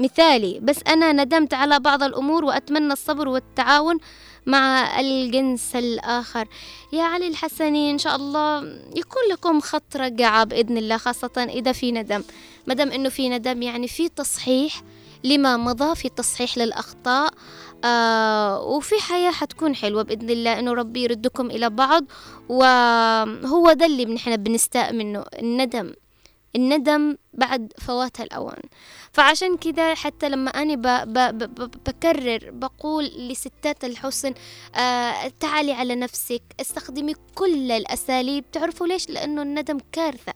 [0.00, 3.98] مثالي بس أنا ندمت على بعض الأمور وأتمنى الصبر والتعاون
[4.46, 6.48] مع الجنس الآخر.
[6.92, 8.58] يا علي الحسني إن شاء الله
[8.96, 12.22] يكون لكم خط رجعة بإذن الله خاصة إذا في ندم.
[12.66, 14.82] مدام إنه في ندم يعني في تصحيح
[15.24, 17.30] لما مضى في تصحيح للأخطاء
[17.84, 22.04] آه وفي حياة حتكون حلوة بإذن الله إنه ربي يردكم إلى بعض
[22.48, 25.92] وهو ده اللي نحن بنستاء منه الندم.
[26.56, 28.62] الندم بعد فوات الأوان.
[29.12, 34.34] فعشان كده حتى لما أنا ب ب ب بكرر بقول لستات الحسن
[34.74, 38.50] آه تعالي على نفسك استخدمي كل الأساليب.
[38.52, 40.32] تعرفوا ليش؟ لأنه الندم كارثة.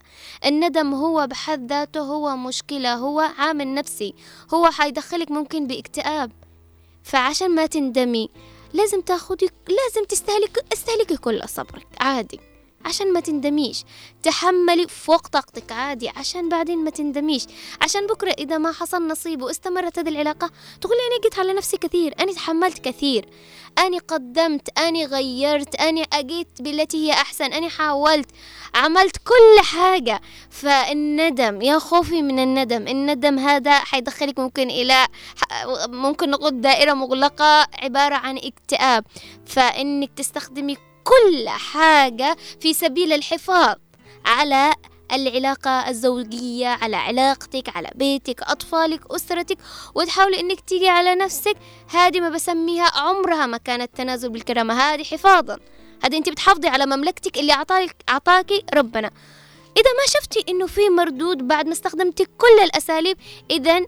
[0.46, 4.14] الندم هو بحد ذاته هو مشكلة هو عامل نفسي
[4.54, 6.32] هو حيدخلك ممكن باكتئاب.
[7.02, 8.28] فعشان ما تندمي
[8.72, 12.40] لازم تاخدي لازم تستهلك استهلكي كل صبرك عادي.
[12.84, 13.84] عشان ما تندميش.
[14.22, 17.46] تحملي فوق طاقتك عادي عشان بعدين ما تندميش.
[17.82, 22.14] عشان بكرة إذا ما حصل نصيب واستمرت هذه العلاقة تقولي أنا جيت على نفسي كثير
[22.20, 23.28] أنا تحملت كثير.
[23.78, 28.30] أنا قدمت أنا غيرت أنا أجيت بالتي هي أحسن أنا حاولت
[28.74, 30.20] عملت كل حاجة.
[30.50, 32.88] فالندم يا خوفي من الندم.
[32.88, 35.06] الندم هذا حيدخلك ممكن إلى
[35.88, 39.04] ممكن نقول دائرة مغلقة عبارة عن اكتئاب.
[39.46, 43.76] فإنك تستخدمي كل حاجة في سبيل الحفاظ
[44.24, 44.74] على
[45.12, 49.58] العلاقة الزوجية على علاقتك على بيتك أطفالك أسرتك.
[49.94, 51.56] وتحاولي إنك تيجي على نفسك.
[51.88, 54.74] هذه ما بسميها عمرها ما كانت تنازل بالكرامة.
[54.74, 55.58] هذه حفاظا.
[56.04, 59.10] هذه أنت بتحافظي على مملكتك اللي أعطاك أعطاكي ربنا.
[59.76, 63.18] إذا ما شفتي إنه في مردود بعد ما استخدمتي كل الأساليب
[63.50, 63.86] إذا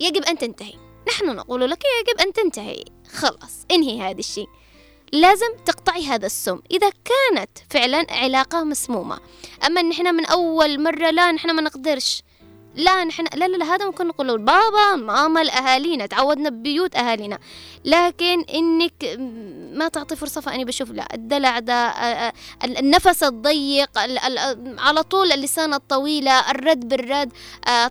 [0.00, 0.74] يجب أن تنتهي.
[1.08, 2.84] نحن نقول لك يجب أن تنتهي.
[3.12, 4.48] خلاص انهي هذا الشيء.
[5.12, 6.60] لازم تقطعي هذا السم.
[6.70, 9.18] إذا كانت فعلا علاقة مسمومة.
[9.66, 12.22] أما نحن من أول مرة لا نحن ما نقدرش.
[12.76, 17.38] لا نحن لا لا, هذا ممكن نقول بابا ماما الأهالينا تعودنا ببيوت أهالينا.
[17.84, 19.18] لكن إنك
[19.72, 21.92] ما تعطي فرصة فأني بشوف لا الدلع ده
[22.64, 27.32] النفس الضيق ال- ال- على طول اللسان الطويلة الرد بالرد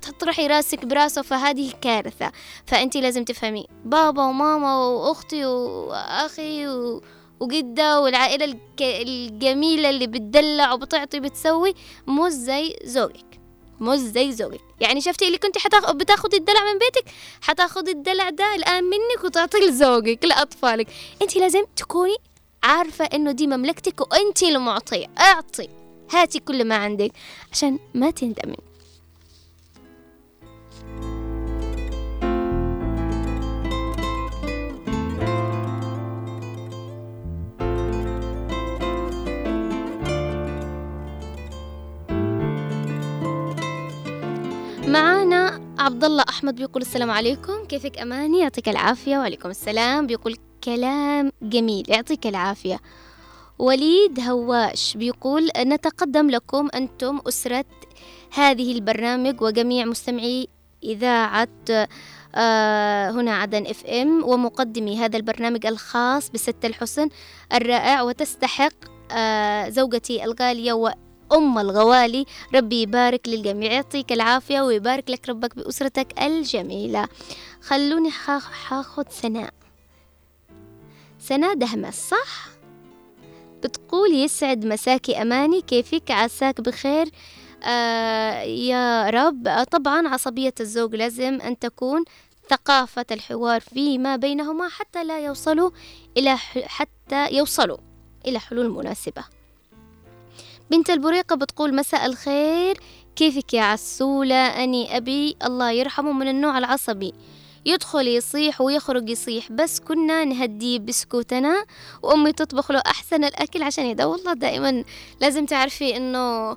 [0.01, 2.31] تطرحي راسك براسه فهذه كارثة.
[2.65, 7.01] فأنت لازم تفهمي بابا وماما وأختي وأخي و...
[7.39, 11.73] وجدة والعائلة الجميلة اللي بتدلع وبتعطي بتسوي
[12.07, 13.30] مش زي زوجك.
[13.81, 15.91] مش زي زوجك يعني شفتي اللي كنت حتاخ...
[15.91, 17.05] بتاخدي الدلع من بيتك؟
[17.41, 20.87] حتاخدي الدلع ده الآن منك وتعطيه لزوجك لأطفالك.
[21.21, 22.15] انت لازم تكوني
[22.63, 25.05] عارفة إنه دي مملكتك وانت المعطية.
[25.19, 25.69] أعطي.
[26.11, 27.11] هاتي كل ما عندك
[27.51, 28.57] عشان ما تندمي.
[44.91, 47.65] معانا عبد الله أحمد بيقول السلام عليكم.
[47.65, 50.07] كيفك أماني؟ يعطيك العافية وعليكم السلام.
[50.07, 52.79] بيقول كلام جميل يعطيك العافية.
[53.59, 57.65] وليد هواش بيقول نتقدم لكم أنتم أسرة
[58.33, 60.47] هذه البرنامج وجميع مستمعي
[60.83, 61.47] إذاعة
[62.35, 67.09] آه هنا عدن إف إم ومقدمي هذا البرنامج الخاص بست الحسن
[67.53, 68.73] الرائع وتستحق
[69.11, 70.73] آه زوجتي الغالية
[71.31, 72.25] وام الغوالي.
[72.55, 77.07] ربي يبارك للجميع يعطيك العافية ويبارك لك ربك بأسرتك الجميلة.
[77.61, 79.53] خلوني حاخ- حاخد سناء.
[81.19, 82.47] سناء دهمس صح؟
[83.63, 87.09] بتقول يسعد مساكي أماني كيفك؟ عساك بخير.
[87.63, 89.47] آه يا رب.
[89.47, 92.03] آه طبعا عصبية الزوج لازم أن تكون
[92.49, 95.71] ثقافة الحوار فيما بينهما حتى لا يوصلوا
[96.17, 97.77] إلى حتى يوصلوا
[98.27, 99.23] إلى حلول مناسبة.
[100.71, 102.77] بنت البريقة بتقول مساء الخير.
[103.15, 107.13] كيفك يا عسولة؟ أني أبي الله يرحمه من النوع العصبي.
[107.65, 109.51] يدخل يصيح ويخرج يصيح.
[109.51, 111.65] بس كنا نهديه بسكوتنا
[112.01, 114.05] وأمي تطبخ له أحسن الأكل عشان يدا.
[114.05, 114.83] والله دائما
[115.21, 116.51] لازم تعرفي إنه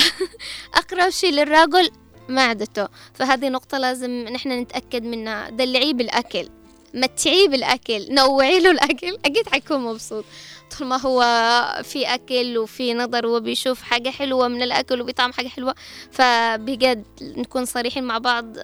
[0.80, 1.90] أقرب شيء للراجل
[2.28, 5.50] معدته فهذه نقطة لازم نحن نتأكد منها.
[5.50, 6.48] دلعيه بالأكل.
[6.94, 8.14] متعيه بالأكل.
[8.14, 9.18] نوعي له الأكل.
[9.24, 10.24] أكيد حيكون مبسوط.
[10.78, 11.22] طول ما هو
[11.84, 15.74] في أكل وفي نظر وبيشوف حاجة حلوة من الأكل وبيطعم حاجة حلوة
[16.10, 18.56] فبجد نكون صريحين مع بعض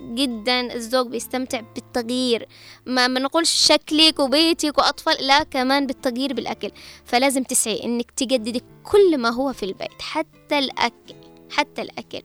[0.00, 2.48] جدا الزوج بيستمتع بالتغيير.
[2.86, 6.70] ما ما نقولش شكلك وبيتك وأطفال لا كمان بالتغيير بالأكل.
[7.04, 11.14] فلازم تسعي إنك تجددي كل ما هو في البيت حتى الأكل
[11.50, 12.22] حتى الأكل.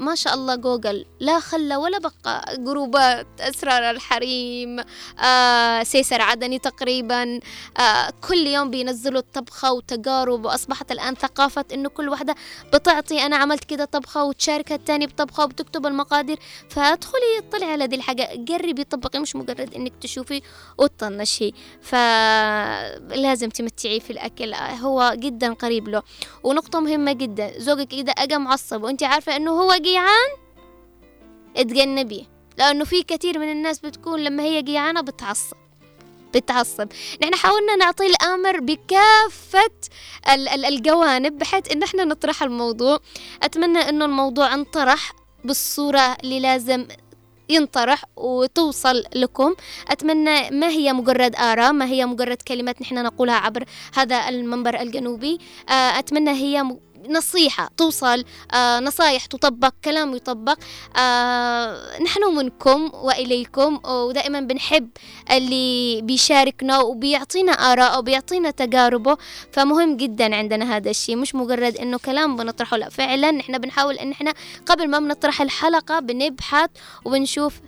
[0.00, 4.80] ما شاء الله جوجل لا خلى ولا بقى جروبات أسرار الحريم
[5.24, 7.40] آه سيسر عدني تقريبا
[7.80, 12.34] آه كل يوم بينزلوا الطبخة وتجارب وأصبحت الآن ثقافة إنه كل واحدة
[12.74, 16.38] بتعطي أنا عملت كده طبخة وتشارك التاني بطبخة وبتكتب المقادير
[16.70, 20.42] فادخلي اطلعي على دي الحاجة جربي طبقي مش مجرد إنك تشوفي
[20.78, 26.02] وتطنشي فلازم تمتعيه في الأكل هو جدا قريب له.
[26.44, 30.30] ونقطة مهمة جدا زوجك إذا أجا معصب وأنت عارفة إنه هو جيعان؟
[31.56, 32.24] اتجنبيه
[32.58, 35.56] لأنه في كثير من الناس بتكون لما هي جيعانة بتعصب.
[36.34, 36.88] بتعصب.
[37.22, 39.70] نحن حاولنا نعطي الأمر بكافة
[40.34, 42.98] ال- ال- الجوانب بحيث إن إحنا نطرح الموضوع.
[43.42, 45.12] أتمنى إنه الموضوع انطرح
[45.44, 46.86] بالصورة اللي لازم
[47.48, 49.54] ينطرح وتوصل لكم.
[49.88, 53.64] أتمنى ما هي مجرد آراء ما هي مجرد كلمات نحن نقولها عبر
[53.94, 55.38] هذا المنبر الجنوبي.
[55.68, 56.62] آه، أتمنى هي
[57.08, 58.24] نصيحة توصل
[58.54, 60.58] آه، نصايح تطبق كلام يطبق.
[60.96, 64.88] آه، نحن منكم وإليكم ودائما بنحب
[65.30, 69.16] اللي بيشاركنا وبيعطينا آراءه وبيعطينا تجاربه.
[69.52, 74.10] فمهم جدا عندنا هذا الشيء مش مجرد إنه كلام بنطرحه لا فعلا نحن بنحاول إن
[74.12, 74.34] إحنا
[74.66, 76.70] قبل ما بنطرح الحلقة بنبحث
[77.04, 77.60] وبنشوف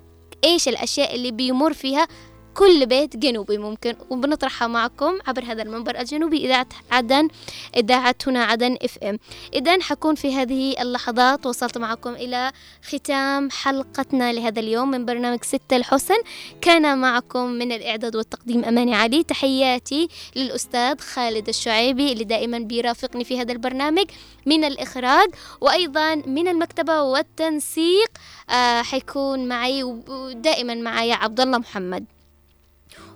[0.45, 2.09] إيش الأشياء اللي بيمر فيها
[2.55, 7.29] كل بيت جنوبي ممكن وبنطرحها معكم عبر هذا المنبر الجنوبي إذاعة عدن
[7.77, 9.19] إذاعة هنا عدن إف إم.
[9.55, 12.53] إذا حكون في هذه اللحظات وصلت معكم إلى
[12.89, 16.17] ختام حلقتنا لهذا اليوم من برنامج ستة الحسن.
[16.61, 19.23] كان معكم من الإعداد والتقديم أماني علي.
[19.23, 24.07] تحياتي للأستاذ خالد الشعيبي اللي دائما بيرافقني في هذا البرنامج.
[24.47, 25.29] من الإخراج
[25.61, 28.11] وأيضا من المكتبة والتنسيق
[28.51, 32.05] آه حيكون معي ودائما معي عبد الله محمد.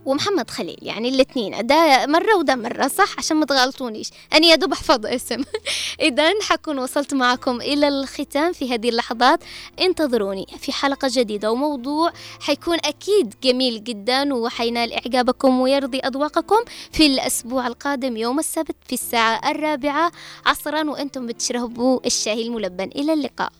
[0.09, 1.67] ومحمد خليل يعني الاثنين.
[1.67, 4.11] ده مرة وده مرة صح؟ عشان ما تغلطونيش.
[4.35, 5.43] أنا يا دوب أحفظ اسم.
[6.09, 9.41] إذا حكون وصلت معكم إلى الختام في هذه اللحظات.
[9.81, 17.67] انتظروني في حلقة جديدة وموضوع حيكون أكيد جميل جدا وحينال إعجابكم ويرضي أذواقكم في الأسبوع
[17.67, 20.13] القادم يوم السبت في الساعة الرابعة
[20.47, 22.91] عصرا وأنتم بتشربوا الشاي الملبن.
[22.97, 23.53] إلى اللقاء.